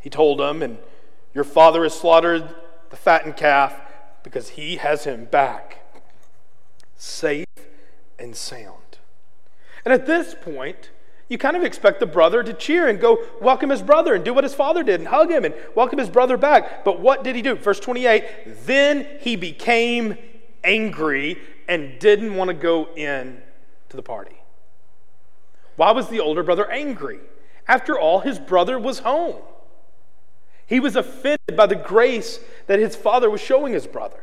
He 0.00 0.10
told 0.10 0.40
him, 0.40 0.62
and 0.62 0.78
your 1.32 1.44
father 1.44 1.84
has 1.84 1.94
slaughtered 1.94 2.54
the 2.90 2.96
fattened 2.96 3.36
calf 3.36 3.80
because 4.22 4.50
he 4.50 4.76
has 4.76 5.04
him 5.04 5.24
back, 5.26 5.84
safe 6.96 7.46
and 8.18 8.36
sound. 8.36 8.98
And 9.84 9.94
at 9.94 10.06
this 10.06 10.34
point, 10.40 10.90
you 11.32 11.38
kind 11.38 11.56
of 11.56 11.64
expect 11.64 11.98
the 11.98 12.06
brother 12.06 12.42
to 12.42 12.52
cheer 12.52 12.88
and 12.88 13.00
go 13.00 13.24
welcome 13.40 13.70
his 13.70 13.80
brother 13.80 14.14
and 14.14 14.22
do 14.22 14.34
what 14.34 14.44
his 14.44 14.54
father 14.54 14.82
did 14.82 15.00
and 15.00 15.08
hug 15.08 15.30
him 15.30 15.46
and 15.46 15.54
welcome 15.74 15.98
his 15.98 16.10
brother 16.10 16.36
back. 16.36 16.84
But 16.84 17.00
what 17.00 17.24
did 17.24 17.34
he 17.34 17.40
do? 17.42 17.54
Verse 17.54 17.80
28 17.80 18.66
Then 18.66 19.06
he 19.20 19.36
became 19.36 20.18
angry 20.62 21.38
and 21.66 21.98
didn't 21.98 22.34
want 22.34 22.48
to 22.48 22.54
go 22.54 22.88
in 22.94 23.40
to 23.88 23.96
the 23.96 24.02
party. 24.02 24.36
Why 25.76 25.92
was 25.92 26.10
the 26.10 26.20
older 26.20 26.42
brother 26.42 26.70
angry? 26.70 27.20
After 27.66 27.98
all, 27.98 28.20
his 28.20 28.38
brother 28.38 28.78
was 28.78 28.98
home. 28.98 29.40
He 30.66 30.80
was 30.80 30.96
offended 30.96 31.56
by 31.56 31.66
the 31.66 31.76
grace 31.76 32.40
that 32.66 32.78
his 32.78 32.94
father 32.94 33.30
was 33.30 33.40
showing 33.40 33.72
his 33.72 33.86
brother. 33.86 34.22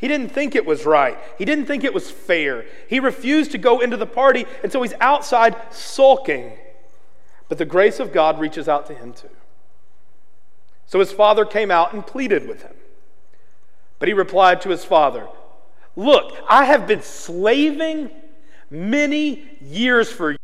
He 0.00 0.08
didn't 0.08 0.30
think 0.30 0.54
it 0.54 0.64
was 0.64 0.86
right. 0.86 1.18
He 1.36 1.44
didn't 1.44 1.66
think 1.66 1.84
it 1.84 1.92
was 1.92 2.10
fair. 2.10 2.64
He 2.88 3.00
refused 3.00 3.52
to 3.52 3.58
go 3.58 3.80
into 3.80 3.98
the 3.98 4.06
party, 4.06 4.46
and 4.62 4.72
so 4.72 4.80
he's 4.80 4.94
outside 4.98 5.54
sulking. 5.70 6.52
But 7.50 7.58
the 7.58 7.66
grace 7.66 8.00
of 8.00 8.10
God 8.10 8.40
reaches 8.40 8.66
out 8.66 8.86
to 8.86 8.94
him 8.94 9.12
too. 9.12 9.28
So 10.86 11.00
his 11.00 11.12
father 11.12 11.44
came 11.44 11.70
out 11.70 11.92
and 11.92 12.06
pleaded 12.06 12.48
with 12.48 12.62
him. 12.62 12.72
But 13.98 14.08
he 14.08 14.14
replied 14.14 14.62
to 14.62 14.70
his 14.70 14.86
father, 14.86 15.28
Look, 15.96 16.32
I 16.48 16.64
have 16.64 16.86
been 16.86 17.02
slaving 17.02 18.10
many 18.70 19.50
years 19.60 20.10
for 20.10 20.30
you. 20.30 20.38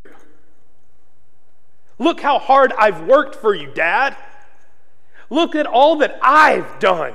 Look 1.99 2.21
how 2.21 2.38
hard 2.38 2.75
I've 2.79 3.07
worked 3.07 3.37
for 3.37 3.55
you, 3.55 3.73
Dad. 3.73 4.16
Look 5.31 5.55
at 5.55 5.66
all 5.66 5.97
that 5.97 6.19
I've 6.21 6.79
done. 6.79 7.14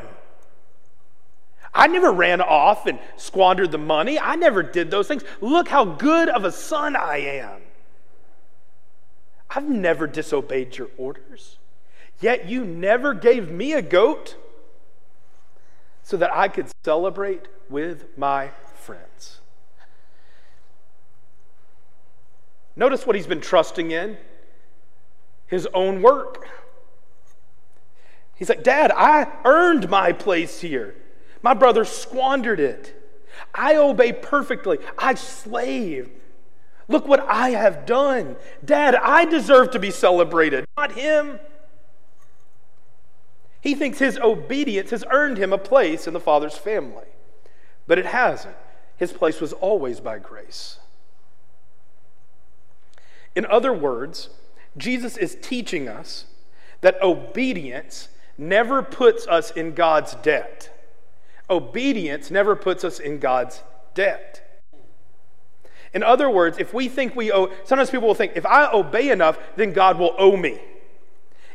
I 1.73 1.88
never 1.88 2.12
ran 2.12 2.41
off 2.41 2.86
and 2.86 2.99
squandered 3.15 3.71
the 3.71 3.77
money. 3.77 4.19
I 4.19 4.36
never 4.36 4.62
did 4.62 4.91
those 4.91 5.07
things. 5.07 5.23
Look 5.39 5.69
how 5.69 5.86
good 5.86 6.27
of 6.29 6.43
a 6.43 6.51
son 6.51 6.95
I 6.95 7.17
am. 7.17 7.62
I've 9.49 9.69
never 9.69 10.07
disobeyed 10.07 10.77
your 10.77 10.89
orders. 10.97 11.57
Yet 12.19 12.47
you 12.47 12.63
never 12.63 13.13
gave 13.13 13.49
me 13.49 13.73
a 13.73 13.81
goat 13.81 14.36
so 16.03 16.17
that 16.17 16.34
I 16.34 16.47
could 16.47 16.67
celebrate 16.84 17.47
with 17.69 18.17
my 18.17 18.51
friends. 18.75 19.39
Notice 22.75 23.05
what 23.05 23.15
he's 23.15 23.27
been 23.27 23.41
trusting 23.41 23.91
in 23.91 24.17
his 25.47 25.67
own 25.73 26.01
work. 26.01 26.47
He's 28.36 28.49
like, 28.49 28.63
Dad, 28.63 28.91
I 28.95 29.27
earned 29.45 29.89
my 29.89 30.13
place 30.13 30.62
here. 30.62 30.95
My 31.41 31.54
brother 31.54 31.86
squandered 31.86 32.60
it. 32.60 32.95
I 33.54 33.75
obey 33.75 34.13
perfectly. 34.13 34.77
I 34.97 35.15
slaved. 35.15 36.12
Look 36.88 37.08
what 37.08 37.21
I 37.21 37.51
have 37.51 37.86
done. 37.86 38.36
Dad, 38.63 38.95
I 38.95 39.25
deserve 39.25 39.71
to 39.71 39.80
be 39.80 39.91
celebrated, 39.91 40.65
not 40.77 40.91
him. 40.91 41.39
He 43.62 43.75
thinks 43.75 43.99
his 43.99 44.17
obedience 44.17 44.89
has 44.89 45.06
earned 45.10 45.38
him 45.38 45.54
a 45.54 45.58
place 45.58 46.08
in 46.08 46.13
the 46.13 46.19
Father's 46.19 46.58
family, 46.58 47.06
but 47.88 47.99
it 47.99 48.08
hasn't. 48.08 48.56
His 48.97 49.13
place 49.13 49.39
was 49.39 49.54
always 49.54 49.99
by 49.99 50.19
grace. 50.19 50.80
In 53.36 53.45
other 53.45 53.71
words, 53.71 54.30
Jesus 54.77 55.15
is 55.15 55.38
teaching 55.41 55.88
us 55.88 56.25
that 56.82 57.01
obedience 57.01 58.10
never 58.38 58.82
puts 58.82 59.27
us 59.27 59.51
in 59.51 59.73
God's 59.73 60.15
debt. 60.15 60.71
Obedience 61.51 62.31
never 62.31 62.55
puts 62.55 62.83
us 62.83 62.99
in 62.99 63.19
God's 63.19 63.61
debt. 63.93 64.41
In 65.93 66.01
other 66.03 66.29
words, 66.29 66.57
if 66.57 66.73
we 66.73 66.87
think 66.87 67.15
we 67.15 67.31
owe, 67.31 67.51
sometimes 67.65 67.89
people 67.89 68.07
will 68.07 68.15
think, 68.15 68.31
if 68.35 68.45
I 68.45 68.71
obey 68.71 69.09
enough, 69.09 69.37
then 69.57 69.73
God 69.73 69.99
will 69.99 70.15
owe 70.17 70.37
me. 70.37 70.61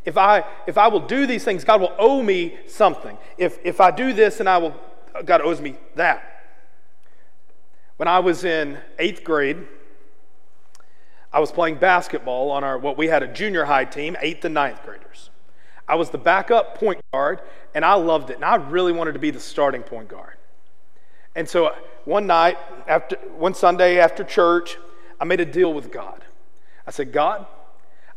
If 0.04 0.18
I, 0.18 0.44
if 0.66 0.76
I 0.76 0.88
will 0.88 1.00
do 1.00 1.26
these 1.26 1.42
things, 1.42 1.64
God 1.64 1.80
will 1.80 1.94
owe 1.98 2.22
me 2.22 2.59
something. 2.66 3.16
If, 3.38 3.59
if 3.64 3.80
I 3.80 3.90
do 3.90 4.12
this, 4.12 4.37
then 4.37 4.46
I 4.46 4.59
will, 4.59 4.76
God 5.24 5.40
owes 5.40 5.61
me 5.61 5.76
that. 5.94 6.32
When 7.96 8.06
I 8.06 8.18
was 8.18 8.44
in 8.44 8.78
eighth 8.98 9.24
grade, 9.24 9.66
I 11.32 11.40
was 11.40 11.50
playing 11.50 11.76
basketball 11.76 12.50
on 12.50 12.62
our, 12.62 12.78
what 12.78 12.98
we 12.98 13.09
had 13.09 13.22
a 13.22 13.26
junior 13.26 13.64
high 13.64 13.87
team, 13.87 14.16
eighth 14.20 14.44
and 14.44 14.54
ninth 14.54 14.82
graders. 14.85 15.30
I 15.88 15.94
was 15.94 16.11
the 16.11 16.18
backup 16.18 16.79
point 16.79 17.01
guard, 17.12 17.40
and 17.75 17.85
I 17.85 17.94
loved 17.94 18.31
it. 18.31 18.37
And 18.37 18.44
I 18.44 18.57
really 18.57 18.92
wanted 18.92 19.12
to 19.12 19.18
be 19.18 19.31
the 19.31 19.40
starting 19.40 19.83
point 19.83 20.09
guard. 20.09 20.35
And 21.35 21.49
so 21.49 21.75
one 22.05 22.27
night, 22.27 22.59
after 22.88 23.16
one 23.37 23.55
Sunday 23.55 23.99
after 23.99 24.25
church, 24.25 24.79
I 25.20 25.25
made 25.25 25.40
a 25.40 25.44
deal 25.44 25.72
with 25.72 25.92
God. 25.92 26.25
I 26.87 26.90
said, 26.90 27.12
God, 27.12 27.46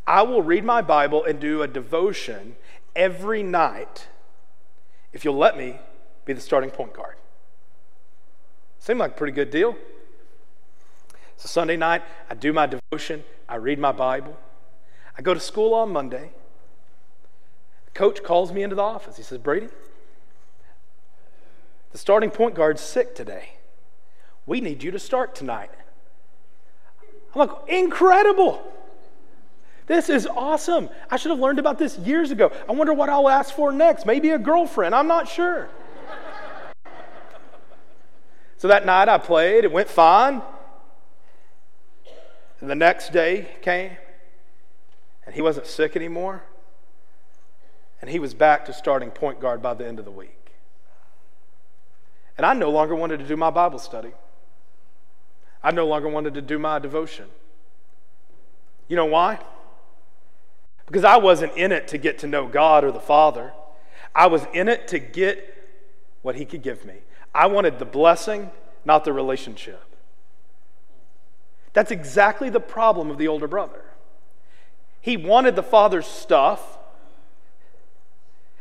I 0.06 0.22
will 0.22 0.42
read 0.42 0.64
my 0.64 0.82
Bible 0.82 1.24
and 1.24 1.38
do 1.38 1.62
a 1.62 1.68
devotion 1.68 2.56
every 2.96 3.42
night 3.42 4.08
if 5.12 5.24
you'll 5.24 5.36
let 5.36 5.56
me 5.56 5.78
be 6.24 6.32
the 6.32 6.40
starting 6.40 6.70
point 6.70 6.94
guard. 6.94 7.16
Seemed 8.78 8.98
like 8.98 9.12
a 9.12 9.14
pretty 9.14 9.32
good 9.32 9.50
deal. 9.50 9.76
So 11.36 11.48
Sunday 11.48 11.76
night, 11.76 12.02
I 12.28 12.34
do 12.34 12.52
my 12.52 12.66
devotion, 12.66 13.24
I 13.48 13.56
read 13.56 13.78
my 13.78 13.92
Bible. 13.92 14.38
I 15.16 15.22
go 15.22 15.34
to 15.34 15.40
school 15.40 15.74
on 15.74 15.90
Monday. 15.90 16.32
Coach 17.94 18.22
calls 18.22 18.52
me 18.52 18.62
into 18.62 18.76
the 18.76 18.82
office. 18.82 19.16
He 19.16 19.22
says, 19.22 19.38
Brady, 19.38 19.68
the 21.92 21.98
starting 21.98 22.30
point 22.30 22.54
guard's 22.54 22.80
sick 22.80 23.14
today. 23.14 23.54
We 24.46 24.60
need 24.60 24.82
you 24.82 24.90
to 24.90 24.98
start 24.98 25.34
tonight. 25.34 25.70
I'm 27.34 27.48
like, 27.48 27.68
incredible. 27.68 28.62
This 29.86 30.08
is 30.08 30.26
awesome. 30.26 30.88
I 31.10 31.16
should 31.16 31.30
have 31.30 31.40
learned 31.40 31.58
about 31.58 31.78
this 31.78 31.98
years 31.98 32.30
ago. 32.30 32.52
I 32.68 32.72
wonder 32.72 32.92
what 32.92 33.08
I'll 33.08 33.28
ask 33.28 33.54
for 33.54 33.72
next. 33.72 34.06
Maybe 34.06 34.30
a 34.30 34.38
girlfriend. 34.38 34.94
I'm 34.94 35.08
not 35.08 35.28
sure. 35.28 35.68
so 38.56 38.68
that 38.68 38.86
night 38.86 39.08
I 39.08 39.18
played. 39.18 39.64
It 39.64 39.72
went 39.72 39.88
fine. 39.88 40.42
And 42.60 42.70
the 42.70 42.74
next 42.74 43.12
day 43.12 43.48
came, 43.62 43.96
and 45.24 45.34
he 45.34 45.40
wasn't 45.40 45.66
sick 45.66 45.96
anymore 45.96 46.42
and 48.00 48.10
he 48.10 48.18
was 48.18 48.34
back 48.34 48.64
to 48.66 48.72
starting 48.72 49.10
point 49.10 49.40
guard 49.40 49.60
by 49.60 49.74
the 49.74 49.86
end 49.86 49.98
of 49.98 50.04
the 50.04 50.10
week. 50.10 50.52
And 52.36 52.46
I 52.46 52.54
no 52.54 52.70
longer 52.70 52.94
wanted 52.94 53.18
to 53.18 53.26
do 53.26 53.36
my 53.36 53.50
Bible 53.50 53.78
study. 53.78 54.12
I 55.62 55.70
no 55.72 55.86
longer 55.86 56.08
wanted 56.08 56.34
to 56.34 56.42
do 56.42 56.58
my 56.58 56.78
devotion. 56.78 57.26
You 58.88 58.96
know 58.96 59.06
why? 59.06 59.38
Because 60.86 61.04
I 61.04 61.18
wasn't 61.18 61.56
in 61.56 61.70
it 61.70 61.88
to 61.88 61.98
get 61.98 62.18
to 62.20 62.26
know 62.26 62.48
God 62.48 62.82
or 62.82 62.90
the 62.90 62.98
Father. 62.98 63.52
I 64.14 64.26
was 64.26 64.46
in 64.52 64.68
it 64.68 64.88
to 64.88 64.98
get 64.98 65.54
what 66.22 66.36
He 66.36 66.44
could 66.44 66.62
give 66.62 66.84
me. 66.84 66.94
I 67.34 67.46
wanted 67.46 67.78
the 67.78 67.84
blessing, 67.84 68.50
not 68.84 69.04
the 69.04 69.12
relationship. 69.12 69.84
That's 71.72 71.92
exactly 71.92 72.50
the 72.50 72.58
problem 72.58 73.10
of 73.10 73.18
the 73.18 73.28
older 73.28 73.46
brother. 73.46 73.84
He 75.00 75.16
wanted 75.16 75.54
the 75.54 75.62
Father's 75.62 76.06
stuff, 76.06 76.78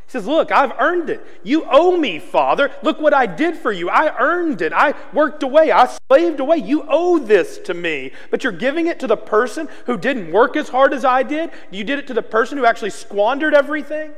he 0.10 0.13
says, 0.13 0.26
Look, 0.26 0.52
I've 0.52 0.72
earned 0.80 1.12
it. 1.12 1.24
You 1.43 1.67
owe 1.69 1.95
me, 1.95 2.17
Father. 2.17 2.72
Look 2.82 3.00
what 3.00 3.13
I 3.13 3.28
did 3.28 3.56
for 3.56 3.72
you. 3.72 3.91
I 3.91 4.17
earned 4.17 4.60
it. 4.63 4.74
I 4.74 4.95
worked 5.13 5.43
away. 5.43 5.72
I 5.72 5.95
slaved 6.08 6.39
away. 6.39 6.58
You 6.58 6.84
owe 6.89 7.19
this 7.19 7.60
to 7.60 7.76
me. 7.76 8.12
But 8.32 8.43
you're 8.43 8.52
giving 8.52 8.88
it 8.88 9.00
to 9.02 9.08
the 9.08 9.15
person 9.15 9.69
who 9.86 10.00
didn't 10.00 10.32
work 10.32 10.56
as 10.56 10.69
hard 10.69 10.93
as 10.93 11.06
I 11.06 11.22
did? 11.22 11.52
You 11.69 11.84
did 11.84 12.00
it 12.00 12.08
to 12.08 12.15
the 12.15 12.24
person 12.24 12.58
who 12.58 12.65
actually 12.65 12.89
squandered 12.89 13.54
everything? 13.54 14.10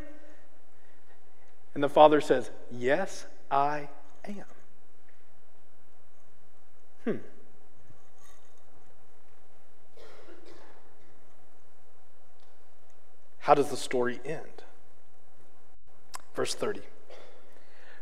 And 1.73 1.83
the 1.83 1.89
Father 1.89 2.21
says, 2.21 2.51
Yes, 2.71 3.25
I 3.51 3.89
am. 4.23 4.45
Hmm. 7.03 7.17
How 13.39 13.55
does 13.55 13.69
the 13.69 13.75
story 13.75 14.21
end? 14.23 14.60
Verse 16.41 16.55
30. 16.55 16.81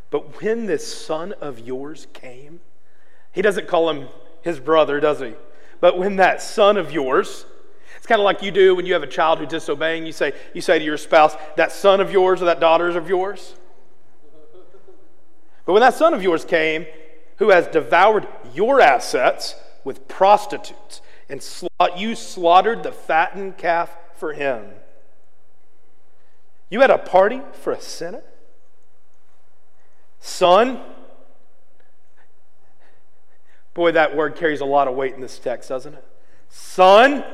But 0.08 0.40
when 0.40 0.64
this 0.64 0.90
son 0.90 1.34
of 1.42 1.58
yours 1.58 2.06
came, 2.14 2.60
He 3.32 3.42
doesn't 3.42 3.68
call 3.68 3.90
him 3.90 4.08
his 4.40 4.58
brother, 4.58 4.98
does 4.98 5.20
he? 5.20 5.34
But 5.78 5.98
when 5.98 6.16
that 6.16 6.40
son 6.40 6.78
of 6.78 6.90
yours, 6.90 7.44
it's 7.98 8.06
kind 8.06 8.18
of 8.18 8.24
like 8.24 8.42
you 8.42 8.50
do 8.50 8.74
when 8.74 8.86
you 8.86 8.94
have 8.94 9.02
a 9.02 9.06
child 9.06 9.40
who's 9.40 9.48
disobeying. 9.48 10.06
You 10.06 10.12
say, 10.12 10.32
you 10.54 10.62
say 10.62 10.78
to 10.78 10.84
your 10.86 10.96
spouse, 10.96 11.36
that 11.56 11.70
son 11.70 12.00
of 12.00 12.10
yours 12.10 12.40
or 12.40 12.46
that 12.46 12.60
daughter 12.60 12.88
of 12.88 13.10
yours. 13.10 13.56
But 15.66 15.74
when 15.74 15.80
that 15.82 15.92
son 15.92 16.14
of 16.14 16.22
yours 16.22 16.42
came, 16.46 16.86
who 17.36 17.50
has 17.50 17.66
devoured 17.66 18.26
your 18.54 18.80
assets 18.80 19.54
with 19.84 20.08
prostitutes, 20.08 21.02
and 21.28 21.46
you 21.94 22.14
slaughtered 22.14 22.84
the 22.84 22.92
fattened 22.92 23.58
calf 23.58 23.94
for 24.16 24.32
him. 24.32 24.64
You 26.70 26.80
had 26.80 26.90
a 26.90 26.98
party 26.98 27.42
for 27.52 27.72
a 27.72 27.80
sinner? 27.80 28.22
Son? 30.20 30.80
Boy, 33.74 33.92
that 33.92 34.14
word 34.14 34.36
carries 34.36 34.60
a 34.60 34.64
lot 34.64 34.88
of 34.88 34.94
weight 34.94 35.14
in 35.14 35.20
this 35.20 35.38
text, 35.38 35.68
doesn't 35.70 35.94
it? 35.94 36.04
Son? 36.48 37.24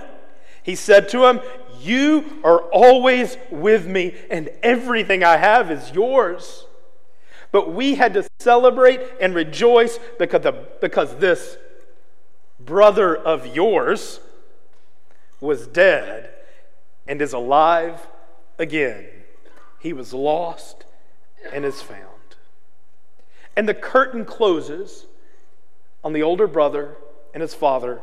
He 0.63 0.75
said 0.75 1.09
to 1.11 1.27
him, 1.27 1.41
You 1.81 2.41
are 2.45 2.59
always 2.59 3.37
with 3.51 3.87
me, 3.87 4.15
and 4.31 4.49
everything 4.63 5.23
I 5.23 5.37
have 5.37 5.71
is 5.71 5.93
yours. 5.93 6.67
But 7.53 7.73
we 7.73 7.95
had 7.95 8.15
to 8.15 8.27
celebrate 8.39 9.01
and 9.21 9.35
rejoice 9.35 9.99
because, 10.19 10.43
the, 10.43 10.53
because 10.81 11.17
this 11.17 11.57
brother 12.59 13.17
of 13.17 13.47
yours 13.47 14.21
was 15.41 15.67
dead 15.67 16.31
and 17.07 17.23
is 17.23 17.33
alive 17.33 18.07
again. 18.59 19.07
He 19.79 19.93
was 19.93 20.13
lost 20.13 20.85
and 21.53 21.65
is 21.65 21.81
found. 21.81 22.16
And 23.57 23.69
the 23.69 23.75
curtain 23.75 24.25
closes 24.25 25.07
on 26.05 26.13
the 26.13 26.23
older 26.23 26.47
brother 26.47 26.97
and 27.33 27.41
his 27.41 27.55
father 27.55 28.03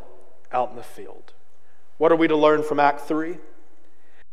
out 0.51 0.71
in 0.71 0.75
the 0.75 0.83
field. 0.83 1.33
What 1.97 2.11
are 2.11 2.15
we 2.15 2.27
to 2.27 2.35
learn 2.35 2.63
from 2.63 2.79
Act 2.79 3.01
3? 3.01 3.37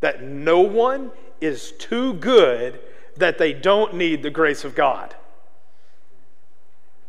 That 0.01 0.23
no 0.23 0.61
one 0.61 1.13
is 1.41 1.73
too 1.73 2.15
good 2.15 2.81
that 3.17 3.39
they 3.39 3.53
don't 3.53 3.95
need 3.95 4.23
the 4.23 4.31
grace 4.31 4.65
of 4.65 4.75
God. 4.75 5.15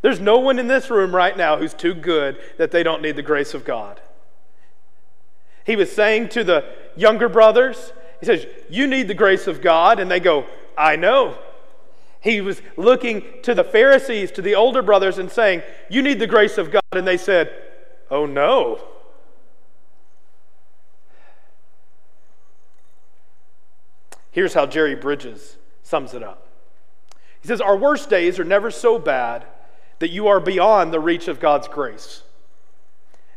There's 0.01 0.19
no 0.19 0.39
one 0.39 0.59
in 0.59 0.67
this 0.67 0.89
room 0.89 1.15
right 1.15 1.37
now 1.37 1.57
who's 1.57 1.73
too 1.73 1.93
good 1.93 2.39
that 2.57 2.71
they 2.71 2.83
don't 2.83 3.01
need 3.01 3.15
the 3.15 3.21
grace 3.21 3.53
of 3.53 3.63
God. 3.63 4.01
He 5.63 5.75
was 5.75 5.91
saying 5.91 6.29
to 6.29 6.43
the 6.43 6.65
younger 6.95 7.29
brothers, 7.29 7.93
He 8.19 8.25
says, 8.25 8.45
You 8.69 8.87
need 8.87 9.07
the 9.07 9.13
grace 9.13 9.47
of 9.47 9.61
God. 9.61 9.99
And 9.99 10.09
they 10.09 10.19
go, 10.19 10.45
I 10.77 10.95
know. 10.95 11.37
He 12.21 12.39
was 12.39 12.61
looking 12.77 13.23
to 13.41 13.55
the 13.55 13.63
Pharisees, 13.63 14.31
to 14.31 14.41
the 14.41 14.55
older 14.55 14.83
brothers, 14.83 15.17
and 15.17 15.29
saying, 15.29 15.63
You 15.89 16.03
need 16.03 16.19
the 16.19 16.27
grace 16.27 16.57
of 16.57 16.71
God. 16.71 16.83
And 16.91 17.07
they 17.07 17.17
said, 17.17 17.51
Oh 18.09 18.25
no. 18.25 18.79
Here's 24.31 24.53
how 24.53 24.65
Jerry 24.65 24.95
Bridges 24.95 25.57
sums 25.83 26.13
it 26.13 26.23
up. 26.23 26.47
He 27.41 27.47
says, 27.47 27.59
Our 27.59 27.75
worst 27.75 28.09
days 28.09 28.39
are 28.39 28.45
never 28.45 28.69
so 28.69 28.99
bad 28.99 29.45
that 29.97 30.11
you 30.11 30.27
are 30.27 30.39
beyond 30.39 30.93
the 30.93 30.99
reach 30.99 31.27
of 31.27 31.39
God's 31.39 31.67
grace. 31.67 32.21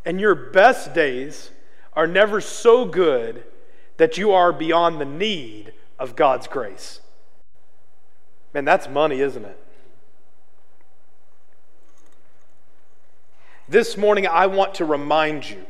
And 0.05 0.21
your 0.21 0.35
best 0.35 0.93
days 0.93 1.51
are 1.95 2.07
never 2.07 2.41
so 2.41 2.85
good 2.85 3.45
that 3.97 4.19
you 4.19 4.33
are 4.33 4.53
beyond 4.53 5.01
the 5.01 5.07
need 5.07 5.73
of 5.99 6.17
God's 6.17 6.47
grace. 6.47 7.01
Man, 8.55 8.65
that's 8.65 8.89
money, 8.89 9.21
isn't 9.21 9.45
it? 9.45 9.61
This 13.69 13.97
morning, 13.97 14.27
I 14.27 14.47
want 14.47 14.75
to 14.77 14.85
remind 14.85 15.51
you 15.51 15.65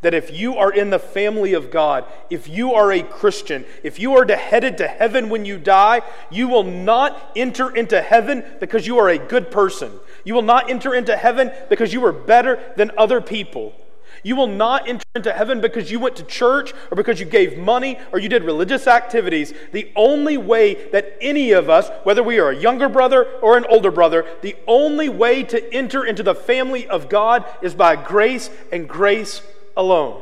that 0.00 0.14
if 0.14 0.32
you 0.32 0.56
are 0.56 0.72
in 0.72 0.90
the 0.90 0.98
family 0.98 1.52
of 1.52 1.70
God, 1.70 2.04
if 2.30 2.48
you 2.48 2.72
are 2.72 2.92
a 2.92 3.02
Christian, 3.02 3.64
if 3.82 3.98
you 3.98 4.16
are 4.16 4.26
headed 4.26 4.78
to 4.78 4.88
heaven 4.88 5.28
when 5.28 5.44
you 5.44 5.58
die, 5.58 6.02
you 6.30 6.48
will 6.48 6.62
not 6.62 7.32
enter 7.36 7.74
into 7.74 8.00
heaven 8.00 8.44
because 8.60 8.86
you 8.86 8.98
are 8.98 9.08
a 9.08 9.18
good 9.18 9.50
person. 9.50 9.92
You 10.24 10.34
will 10.34 10.42
not 10.42 10.70
enter 10.70 10.94
into 10.94 11.16
heaven 11.16 11.50
because 11.68 11.92
you 11.92 12.04
are 12.06 12.12
better 12.12 12.72
than 12.76 12.92
other 12.96 13.20
people. 13.20 13.74
You 14.26 14.34
will 14.34 14.48
not 14.48 14.88
enter 14.88 15.04
into 15.14 15.32
heaven 15.32 15.60
because 15.60 15.92
you 15.92 16.00
went 16.00 16.16
to 16.16 16.24
church 16.24 16.72
or 16.90 16.96
because 16.96 17.20
you 17.20 17.26
gave 17.26 17.56
money 17.56 17.96
or 18.10 18.18
you 18.18 18.28
did 18.28 18.42
religious 18.42 18.88
activities. 18.88 19.54
The 19.70 19.92
only 19.94 20.36
way 20.36 20.90
that 20.90 21.16
any 21.20 21.52
of 21.52 21.70
us, 21.70 21.90
whether 22.02 22.24
we 22.24 22.40
are 22.40 22.50
a 22.50 22.56
younger 22.56 22.88
brother 22.88 23.22
or 23.40 23.56
an 23.56 23.64
older 23.68 23.92
brother, 23.92 24.26
the 24.42 24.56
only 24.66 25.08
way 25.08 25.44
to 25.44 25.72
enter 25.72 26.04
into 26.04 26.24
the 26.24 26.34
family 26.34 26.88
of 26.88 27.08
God 27.08 27.44
is 27.62 27.76
by 27.76 27.94
grace 27.94 28.50
and 28.72 28.88
grace 28.88 29.42
alone. 29.76 30.20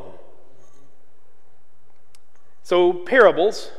So, 2.63 2.93
parables 2.93 3.71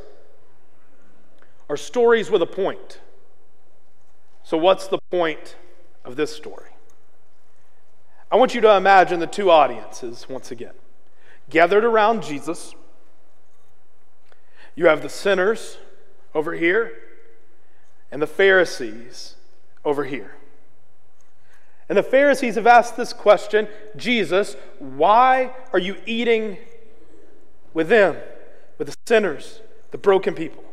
are 1.69 1.77
stories 1.77 2.31
with 2.31 2.41
a 2.41 2.47
point. 2.47 2.99
So, 4.41 4.57
what's 4.57 4.87
the 4.87 4.97
point 5.11 5.55
of 6.03 6.15
this 6.15 6.35
story? 6.35 6.74
I 8.35 8.37
want 8.37 8.53
you 8.53 8.59
to 8.59 8.75
imagine 8.75 9.21
the 9.21 9.27
two 9.27 9.49
audiences 9.49 10.27
once 10.27 10.51
again. 10.51 10.73
Gathered 11.49 11.85
around 11.85 12.21
Jesus, 12.21 12.75
you 14.75 14.87
have 14.87 15.01
the 15.01 15.07
sinners 15.07 15.77
over 16.33 16.51
here 16.51 16.91
and 18.11 18.21
the 18.21 18.27
Pharisees 18.27 19.35
over 19.85 20.03
here. 20.03 20.35
And 21.87 21.97
the 21.97 22.03
Pharisees 22.03 22.55
have 22.55 22.67
asked 22.67 22.97
this 22.97 23.13
question 23.13 23.69
Jesus, 23.95 24.57
why 24.79 25.55
are 25.71 25.79
you 25.79 25.95
eating 26.05 26.57
with 27.73 27.87
them, 27.87 28.17
with 28.77 28.89
the 28.89 28.97
sinners, 29.07 29.61
the 29.91 29.97
broken 29.97 30.35
people? 30.35 30.65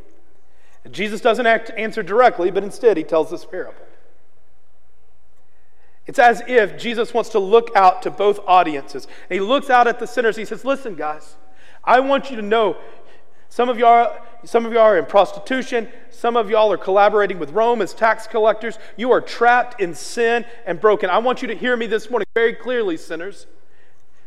And 0.85 0.93
Jesus 0.93 1.21
doesn't 1.21 1.47
act, 1.47 1.71
answer 1.77 2.03
directly, 2.03 2.51
but 2.51 2.65
instead 2.65 2.97
he 2.97 3.05
tells 3.05 3.31
this 3.31 3.45
parable. 3.45 3.77
It's 6.07 6.19
as 6.19 6.43
if 6.47 6.77
Jesus 6.79 7.15
wants 7.15 7.31
to 7.31 7.39
look 7.39 7.71
out 7.77 8.03
to 8.03 8.11
both 8.11 8.41
audiences. 8.47 9.07
And 9.31 9.35
he 9.35 9.41
looks 9.41 9.71
out 9.71 9.87
at 9.87 9.99
the 9.99 10.07
sinners. 10.07 10.37
He 10.37 10.45
says, 10.45 10.65
Listen, 10.65 10.95
guys, 10.95 11.37
I 11.85 12.01
want 12.01 12.31
you 12.31 12.37
to 12.37 12.43
know 12.43 12.77
some 13.53 13.69
of 13.69 13.79
y'all, 13.79 14.17
some 14.45 14.65
of 14.65 14.73
y'all 14.73 14.83
are 14.83 14.99
in 14.99 15.05
prostitution. 15.05 15.87
Some 16.09 16.39
of 16.39 16.49
y'all 16.49 16.73
are 16.73 16.79
collaborating 16.79 17.39
with 17.39 17.51
Rome 17.51 17.83
as 17.83 17.93
tax 17.93 18.27
collectors. 18.27 18.79
You 18.97 19.13
are 19.13 19.21
trapped 19.21 19.79
in 19.79 19.95
sin 19.95 20.47
and 20.65 20.81
broken. 20.81 21.11
I 21.11 21.19
want 21.19 21.43
you 21.43 21.49
to 21.49 21.55
hear 21.55 21.77
me 21.77 21.87
this 21.87 22.09
morning 22.09 22.27
very 22.33 22.55
clearly, 22.55 22.97
sinners. 22.97 23.47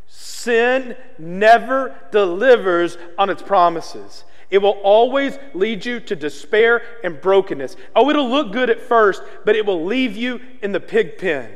Sin 0.05 0.95
never 1.17 1.95
delivers 2.11 2.99
on 3.17 3.31
its 3.31 3.41
promises. 3.41 4.25
It 4.51 4.59
will 4.59 4.79
always 4.83 5.39
lead 5.55 5.85
you 5.85 5.99
to 6.01 6.15
despair 6.15 6.83
and 7.03 7.19
brokenness. 7.19 7.77
Oh, 7.95 8.11
it'll 8.11 8.29
look 8.29 8.51
good 8.51 8.69
at 8.69 8.79
first, 8.79 9.23
but 9.43 9.55
it 9.55 9.65
will 9.65 9.85
leave 9.85 10.15
you 10.15 10.39
in 10.61 10.71
the 10.71 10.79
pig 10.79 11.17
pen. 11.17 11.49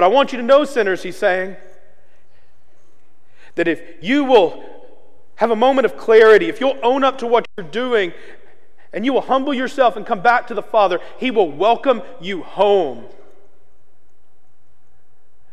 But 0.00 0.06
I 0.06 0.08
want 0.08 0.32
you 0.32 0.38
to 0.38 0.42
know, 0.42 0.64
sinners, 0.64 1.02
he's 1.02 1.18
saying, 1.18 1.58
that 3.54 3.68
if 3.68 3.82
you 4.00 4.24
will 4.24 4.64
have 5.34 5.50
a 5.50 5.56
moment 5.56 5.84
of 5.84 5.98
clarity, 5.98 6.48
if 6.48 6.58
you'll 6.58 6.78
own 6.82 7.04
up 7.04 7.18
to 7.18 7.26
what 7.26 7.46
you're 7.58 7.66
doing, 7.66 8.14
and 8.94 9.04
you 9.04 9.12
will 9.12 9.20
humble 9.20 9.52
yourself 9.52 9.96
and 9.96 10.06
come 10.06 10.22
back 10.22 10.46
to 10.46 10.54
the 10.54 10.62
Father, 10.62 11.00
He 11.18 11.30
will 11.30 11.50
welcome 11.50 12.00
you 12.18 12.42
home. 12.42 13.04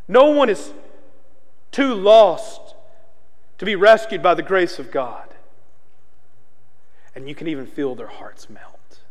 No 0.08 0.32
one 0.32 0.50
is 0.50 0.72
too 1.74 1.94
lost 1.94 2.74
to 3.58 3.66
be 3.66 3.76
rescued 3.76 4.24
by 4.24 4.34
the 4.34 4.44
grace 4.44 4.80
of 4.80 4.92
God. 4.92 5.28
And 7.16 7.28
you 7.28 7.36
can 7.36 7.50
even 7.50 7.66
feel 7.66 7.96
their 7.96 8.08
hearts 8.08 8.50
melt. 8.50 9.02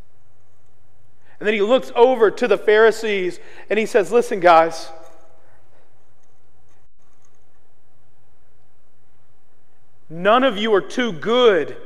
And 1.39 1.45
then 1.45 1.53
he 1.53 1.61
looks 1.61 1.91
over 1.95 2.31
to 2.31 2.47
the 2.47 2.57
Pharisees 2.57 3.39
and 3.69 3.77
he 3.77 3.85
says, 3.85 4.11
Listen, 4.11 4.39
guys, 4.39 4.89
None 10.09 10.43
of 10.43 10.57
you 10.57 10.73
are 10.73 10.81
too 10.81 11.11
good 11.11 11.77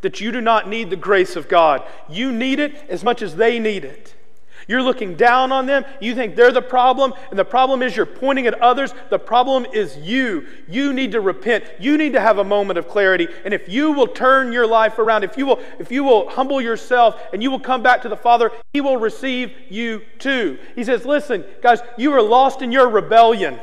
that 0.00 0.20
you 0.20 0.32
do 0.32 0.40
not 0.40 0.68
need 0.68 0.90
the 0.90 0.96
grace 0.96 1.36
of 1.36 1.48
God. 1.48 1.82
You 2.08 2.32
need 2.32 2.60
it 2.60 2.74
as 2.88 3.04
much 3.04 3.22
as 3.22 3.36
they 3.36 3.58
need 3.58 3.84
it. 3.84 4.14
You're 4.66 4.82
looking 4.82 5.14
down 5.14 5.50
on 5.50 5.64
them. 5.64 5.86
You 5.98 6.14
think 6.14 6.36
they're 6.36 6.52
the 6.52 6.60
problem, 6.60 7.14
and 7.30 7.38
the 7.38 7.44
problem 7.44 7.82
is 7.82 7.96
you're 7.96 8.04
pointing 8.04 8.46
at 8.46 8.60
others. 8.60 8.92
The 9.08 9.18
problem 9.18 9.66
is 9.72 9.96
you. 9.96 10.46
You 10.68 10.92
need 10.92 11.12
to 11.12 11.22
repent. 11.22 11.64
You 11.80 11.96
need 11.96 12.12
to 12.12 12.20
have 12.20 12.36
a 12.36 12.44
moment 12.44 12.78
of 12.78 12.86
clarity. 12.86 13.28
And 13.46 13.54
if 13.54 13.66
you 13.66 13.92
will 13.92 14.06
turn 14.06 14.52
your 14.52 14.66
life 14.66 14.98
around, 14.98 15.24
if 15.24 15.38
you 15.38 15.46
will, 15.46 15.60
if 15.78 15.90
you 15.90 16.04
will 16.04 16.28
humble 16.28 16.60
yourself 16.60 17.18
and 17.32 17.42
you 17.42 17.50
will 17.50 17.60
come 17.60 17.82
back 17.82 18.02
to 18.02 18.10
the 18.10 18.16
Father, 18.16 18.52
He 18.74 18.82
will 18.82 18.98
receive 18.98 19.52
you 19.70 20.02
too. 20.18 20.58
He 20.74 20.84
says, 20.84 21.06
Listen, 21.06 21.46
guys, 21.62 21.80
you 21.96 22.10
were 22.10 22.22
lost 22.22 22.60
in 22.60 22.70
your 22.70 22.90
rebellion. 22.90 23.58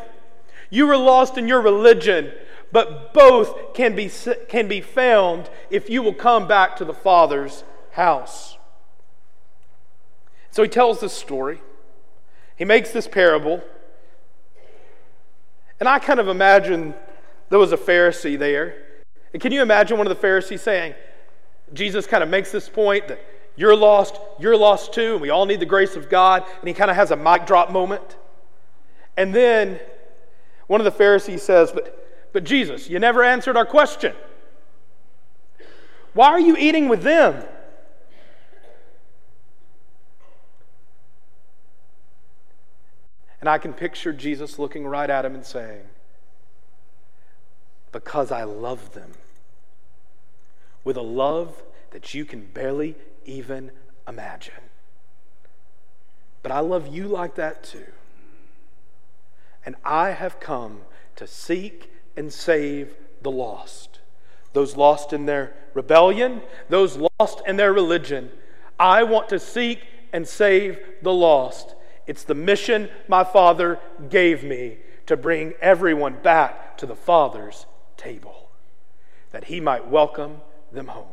You 0.72 0.88
were 0.88 0.98
lost 0.98 1.38
in 1.38 1.48
your 1.48 1.62
religion 1.62 2.32
but 2.76 3.14
both 3.14 3.74
can 3.74 3.96
be, 3.96 4.12
can 4.50 4.68
be 4.68 4.82
found 4.82 5.50
if 5.70 5.90
you 5.90 6.04
will 6.04 6.14
come 6.14 6.46
back 6.46 6.76
to 6.76 6.84
the 6.84 6.94
Father's 6.94 7.64
house. 7.92 8.58
So 10.52 10.62
he 10.62 10.68
tells 10.68 11.00
this 11.00 11.14
story. 11.14 11.62
He 12.58 12.66
makes 12.66 12.92
this 12.92 13.08
parable. 13.08 13.64
And 15.80 15.88
I 15.88 16.00
kind 16.00 16.20
of 16.20 16.28
imagine 16.28 16.94
there 17.48 17.60
was 17.60 17.72
a 17.72 17.78
Pharisee 17.78 18.38
there. 18.38 18.76
And 19.32 19.42
can 19.42 19.54
you 19.54 19.62
imagine 19.62 19.98
one 19.98 20.06
of 20.06 20.14
the 20.14 20.22
Pharisees 20.22 20.62
saying, 20.62 20.96
Jesus 21.72 22.06
kind 22.06 22.24
of 22.24 22.28
makes 22.28 22.52
this 22.52 22.68
point 22.68 23.08
that 23.08 23.22
you're 23.56 23.74
lost, 23.74 24.20
you're 24.38 24.58
lost 24.58 24.92
too, 24.92 25.14
and 25.14 25.22
we 25.22 25.30
all 25.30 25.46
need 25.46 25.62
the 25.62 25.66
grace 25.66 25.96
of 25.96 26.10
God. 26.10 26.44
And 26.60 26.68
he 26.68 26.74
kind 26.74 26.92
of 26.92 26.98
has 26.98 27.12
a 27.12 27.16
mic 27.16 27.46
drop 27.46 27.72
moment. 27.72 28.18
And 29.16 29.34
then 29.34 29.80
one 30.68 30.82
of 30.82 30.86
the 30.86 30.92
Pharisees 30.92 31.42
says, 31.42 31.72
But, 31.72 32.02
but 32.36 32.44
Jesus, 32.44 32.90
you 32.90 33.00
never 33.00 33.24
answered 33.24 33.56
our 33.56 33.66
question. 33.66 34.14
Why 36.12 36.28
are 36.28 36.40
you 36.40 36.58
eating 36.58 36.90
with 36.90 37.02
them? 37.02 37.42
And 43.40 43.48
I 43.48 43.58
can 43.58 43.72
picture 43.72 44.12
Jesus 44.12 44.60
looking 44.60 44.86
right 44.86 45.10
at 45.10 45.24
him 45.24 45.34
and 45.34 45.46
saying, 45.46 45.84
Because 47.94 48.34
I 48.34 48.44
love 48.44 48.92
them 48.92 49.14
with 50.84 50.98
a 50.98 51.02
love 51.02 51.64
that 51.92 52.14
you 52.14 52.26
can 52.26 52.48
barely 52.48 52.96
even 53.24 53.72
imagine. 54.06 54.66
But 56.44 56.52
I 56.52 56.60
love 56.60 56.94
you 56.94 57.08
like 57.08 57.36
that 57.36 57.64
too. 57.64 57.94
And 59.66 59.78
I 59.86 60.10
have 60.10 60.42
come 60.42 60.82
to 61.16 61.26
seek 61.26 61.92
and 62.18 62.32
save 62.32 62.96
the 63.22 63.32
lost. 63.32 64.00
Those 64.54 64.78
lost 64.78 65.14
in 65.14 65.26
their 65.26 65.54
rebellion, 65.74 66.42
those 66.70 66.98
lost 67.20 67.42
in 67.46 67.58
their 67.58 67.74
religion. 67.74 68.32
I 68.80 69.04
want 69.04 69.30
to 69.30 69.40
seek 69.40 69.82
and 70.14 70.28
save 70.28 70.80
the 71.02 71.14
lost. 71.14 71.76
It's 72.08 72.24
the 72.24 72.36
mission 72.36 72.90
my 73.08 73.24
Father 73.24 73.80
gave 74.10 74.44
me 74.44 74.78
to 75.08 75.18
bring 75.18 75.54
everyone 75.62 76.18
back 76.22 76.78
to 76.78 76.86
the 76.86 76.96
Father's 76.96 77.66
table, 77.98 78.50
that 79.32 79.46
He 79.46 79.60
might 79.60 79.88
welcome 79.88 80.38
them 80.72 80.88
home. 80.88 81.08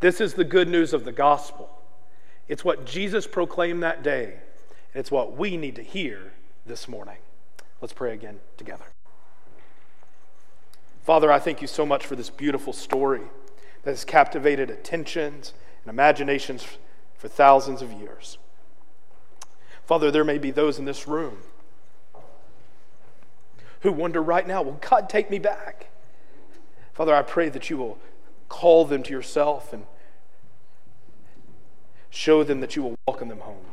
This 0.00 0.20
is 0.20 0.34
the 0.34 0.44
good 0.44 0.68
news 0.68 0.92
of 0.92 1.04
the 1.04 1.12
gospel. 1.12 1.70
It's 2.46 2.64
what 2.64 2.86
Jesus 2.86 3.26
proclaimed 3.26 3.82
that 3.82 4.02
day, 4.02 4.34
and 4.94 5.00
it's 5.00 5.10
what 5.10 5.36
we 5.36 5.56
need 5.56 5.74
to 5.76 5.82
hear 5.82 6.32
this 6.64 6.88
morning. 6.88 7.18
Let's 7.80 7.92
pray 7.92 8.14
again 8.14 8.40
together. 8.56 8.86
Father, 11.08 11.32
I 11.32 11.38
thank 11.38 11.62
you 11.62 11.66
so 11.66 11.86
much 11.86 12.04
for 12.04 12.16
this 12.16 12.28
beautiful 12.28 12.74
story 12.74 13.22
that 13.82 13.92
has 13.92 14.04
captivated 14.04 14.68
attentions 14.68 15.54
and 15.82 15.90
imaginations 15.90 16.66
for 17.16 17.28
thousands 17.28 17.80
of 17.80 17.90
years. 17.90 18.36
Father, 19.86 20.10
there 20.10 20.22
may 20.22 20.36
be 20.36 20.50
those 20.50 20.78
in 20.78 20.84
this 20.84 21.08
room 21.08 21.38
who 23.80 23.90
wonder 23.90 24.22
right 24.22 24.46
now, 24.46 24.60
will 24.60 24.78
God 24.82 25.08
take 25.08 25.30
me 25.30 25.38
back? 25.38 25.88
Father, 26.92 27.14
I 27.14 27.22
pray 27.22 27.48
that 27.48 27.70
you 27.70 27.78
will 27.78 27.96
call 28.50 28.84
them 28.84 29.02
to 29.04 29.10
yourself 29.10 29.72
and 29.72 29.86
show 32.10 32.44
them 32.44 32.60
that 32.60 32.76
you 32.76 32.82
will 32.82 32.96
welcome 33.06 33.28
them 33.28 33.40
home. 33.40 33.64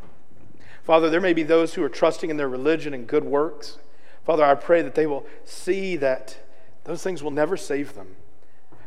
Father, 0.83 1.09
there 1.09 1.19
may 1.19 1.33
be 1.33 1.43
those 1.43 1.73
who 1.73 1.83
are 1.83 1.89
trusting 1.89 2.29
in 2.29 2.37
their 2.37 2.47
religion 2.47 2.93
and 2.93 3.05
good 3.05 3.25
works. 3.25 3.77
Father, 4.25 4.45
I 4.45 4.55
pray 4.55 4.81
that 4.81 4.95
they 4.95 5.05
will 5.05 5.25
see 5.43 5.97
that 5.97 6.37
those 6.85 7.03
things 7.03 7.21
will 7.21 7.31
never 7.31 7.57
save 7.57 7.93
them, 7.93 8.15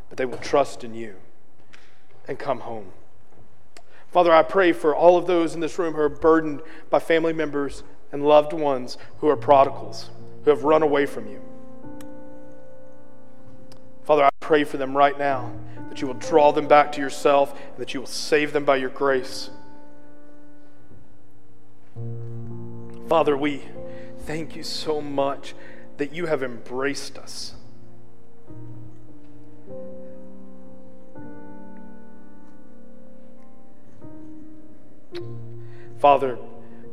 but 0.08 0.16
they 0.16 0.24
will 0.24 0.38
trust 0.38 0.82
in 0.82 0.94
you 0.94 1.16
and 2.26 2.38
come 2.38 2.60
home. 2.60 2.92
Father, 4.10 4.32
I 4.32 4.42
pray 4.42 4.72
for 4.72 4.96
all 4.96 5.18
of 5.18 5.26
those 5.26 5.54
in 5.54 5.60
this 5.60 5.78
room 5.78 5.94
who 5.94 6.00
are 6.00 6.08
burdened 6.08 6.62
by 6.88 6.98
family 6.98 7.32
members 7.32 7.82
and 8.10 8.24
loved 8.24 8.52
ones 8.52 8.96
who 9.18 9.28
are 9.28 9.36
prodigals, 9.36 10.10
who 10.44 10.50
have 10.50 10.64
run 10.64 10.82
away 10.82 11.04
from 11.04 11.28
you. 11.28 11.42
Father, 14.04 14.24
I 14.24 14.30
pray 14.40 14.64
for 14.64 14.78
them 14.78 14.96
right 14.96 15.18
now 15.18 15.52
that 15.90 16.00
you 16.00 16.06
will 16.06 16.14
draw 16.14 16.52
them 16.52 16.66
back 16.66 16.92
to 16.92 17.00
yourself 17.00 17.52
and 17.52 17.78
that 17.78 17.92
you 17.92 18.00
will 18.00 18.06
save 18.06 18.54
them 18.54 18.64
by 18.64 18.76
your 18.76 18.88
grace. 18.88 19.50
Father, 23.08 23.36
we 23.36 23.62
thank 24.20 24.56
you 24.56 24.62
so 24.62 25.02
much 25.02 25.54
that 25.98 26.14
you 26.14 26.26
have 26.26 26.42
embraced 26.42 27.18
us. 27.18 27.54
Father, 35.98 36.38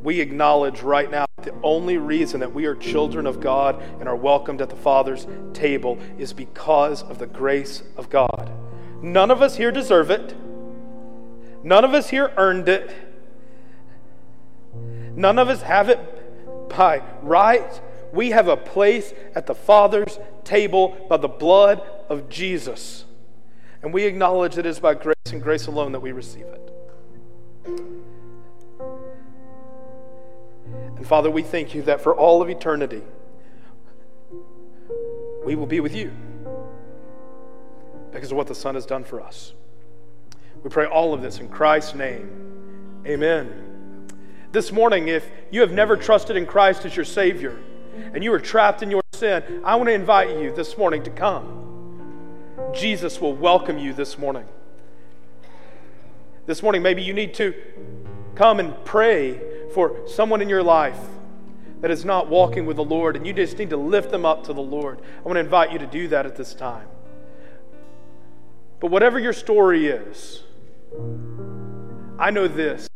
we 0.02 0.20
acknowledge 0.20 0.82
right 0.82 1.10
now 1.10 1.26
the 1.42 1.54
only 1.62 1.96
reason 1.96 2.40
that 2.40 2.52
we 2.52 2.66
are 2.66 2.74
children 2.74 3.26
of 3.26 3.40
God 3.40 3.80
and 4.00 4.08
are 4.08 4.16
welcomed 4.16 4.60
at 4.60 4.70
the 4.70 4.76
Father's 4.76 5.26
table 5.52 5.98
is 6.18 6.32
because 6.32 7.02
of 7.02 7.18
the 7.18 7.26
grace 7.26 7.82
of 7.96 8.10
God. 8.10 8.50
None 9.02 9.30
of 9.30 9.42
us 9.42 9.56
here 9.56 9.70
deserve 9.70 10.10
it. 10.10 10.34
None 11.62 11.84
of 11.84 11.94
us 11.94 12.10
here 12.10 12.32
earned 12.36 12.68
it. 12.68 12.90
None 15.16 15.38
of 15.38 15.48
us 15.48 15.62
have 15.62 15.88
it 15.88 16.16
by 16.68 17.02
right, 17.22 17.80
we 18.12 18.30
have 18.30 18.48
a 18.48 18.56
place 18.56 19.14
at 19.34 19.46
the 19.46 19.54
Father's 19.54 20.18
table 20.44 20.96
by 21.08 21.16
the 21.16 21.28
blood 21.28 21.82
of 22.08 22.28
Jesus. 22.28 23.04
And 23.82 23.92
we 23.92 24.04
acknowledge 24.04 24.54
that 24.54 24.66
it 24.66 24.70
is 24.70 24.80
by 24.80 24.94
grace 24.94 25.16
and 25.32 25.42
grace 25.42 25.66
alone 25.66 25.92
that 25.92 26.00
we 26.00 26.12
receive 26.12 26.46
it. 26.46 26.65
And 31.06 31.08
Father, 31.08 31.30
we 31.30 31.42
thank 31.42 31.72
you 31.72 31.82
that 31.82 32.00
for 32.00 32.16
all 32.16 32.42
of 32.42 32.50
eternity, 32.50 33.00
we 35.44 35.54
will 35.54 35.68
be 35.68 35.78
with 35.78 35.94
you 35.94 36.10
because 38.10 38.32
of 38.32 38.36
what 38.36 38.48
the 38.48 38.56
Son 38.56 38.74
has 38.74 38.84
done 38.86 39.04
for 39.04 39.20
us. 39.20 39.54
We 40.64 40.68
pray 40.68 40.84
all 40.84 41.14
of 41.14 41.22
this 41.22 41.38
in 41.38 41.48
Christ's 41.48 41.94
name. 41.94 43.04
Amen. 43.06 44.08
This 44.50 44.72
morning, 44.72 45.06
if 45.06 45.24
you 45.52 45.60
have 45.60 45.70
never 45.70 45.96
trusted 45.96 46.36
in 46.36 46.44
Christ 46.44 46.84
as 46.84 46.96
your 46.96 47.04
Savior 47.04 47.56
and 48.12 48.24
you 48.24 48.32
are 48.32 48.40
trapped 48.40 48.82
in 48.82 48.90
your 48.90 49.02
sin, 49.14 49.62
I 49.64 49.76
want 49.76 49.86
to 49.88 49.94
invite 49.94 50.36
you 50.36 50.52
this 50.56 50.76
morning 50.76 51.04
to 51.04 51.10
come. 51.10 52.72
Jesus 52.74 53.20
will 53.20 53.36
welcome 53.36 53.78
you 53.78 53.92
this 53.92 54.18
morning. 54.18 54.46
This 56.46 56.64
morning, 56.64 56.82
maybe 56.82 57.04
you 57.04 57.12
need 57.12 57.32
to 57.34 57.54
come 58.34 58.58
and 58.58 58.74
pray 58.84 59.40
for 59.72 60.06
someone 60.06 60.40
in 60.40 60.48
your 60.48 60.62
life 60.62 60.98
that 61.80 61.90
is 61.90 62.04
not 62.04 62.28
walking 62.28 62.66
with 62.66 62.76
the 62.76 62.84
Lord, 62.84 63.16
and 63.16 63.26
you 63.26 63.32
just 63.32 63.58
need 63.58 63.70
to 63.70 63.76
lift 63.76 64.10
them 64.10 64.24
up 64.24 64.44
to 64.44 64.52
the 64.52 64.62
Lord. 64.62 65.00
I 65.18 65.22
want 65.22 65.36
to 65.36 65.40
invite 65.40 65.72
you 65.72 65.78
to 65.78 65.86
do 65.86 66.08
that 66.08 66.26
at 66.26 66.36
this 66.36 66.54
time. 66.54 66.88
But 68.80 68.90
whatever 68.90 69.18
your 69.18 69.32
story 69.32 69.86
is, 69.86 70.42
I 72.18 72.30
know 72.30 72.48
this 72.48 72.88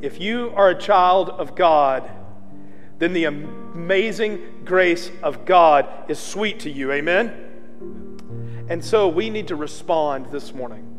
if 0.00 0.20
you 0.20 0.52
are 0.54 0.70
a 0.70 0.78
child 0.78 1.30
of 1.30 1.56
God, 1.56 2.10
then 2.98 3.12
the 3.12 3.24
amazing 3.24 4.62
grace 4.64 5.10
of 5.22 5.44
God 5.44 5.88
is 6.08 6.18
sweet 6.18 6.60
to 6.60 6.70
you. 6.70 6.92
Amen? 6.92 8.66
And 8.68 8.84
so 8.84 9.08
we 9.08 9.30
need 9.30 9.48
to 9.48 9.56
respond 9.56 10.26
this 10.30 10.54
morning 10.54 10.90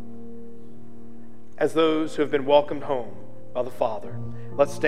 as 1.58 1.74
those 1.74 2.16
who 2.16 2.22
have 2.22 2.32
been 2.32 2.46
welcomed 2.46 2.84
home 2.84 3.16
by 3.54 3.64
the 3.64 3.72
Father. 3.72 4.20
Let's 4.56 4.74
stand. 4.74 4.84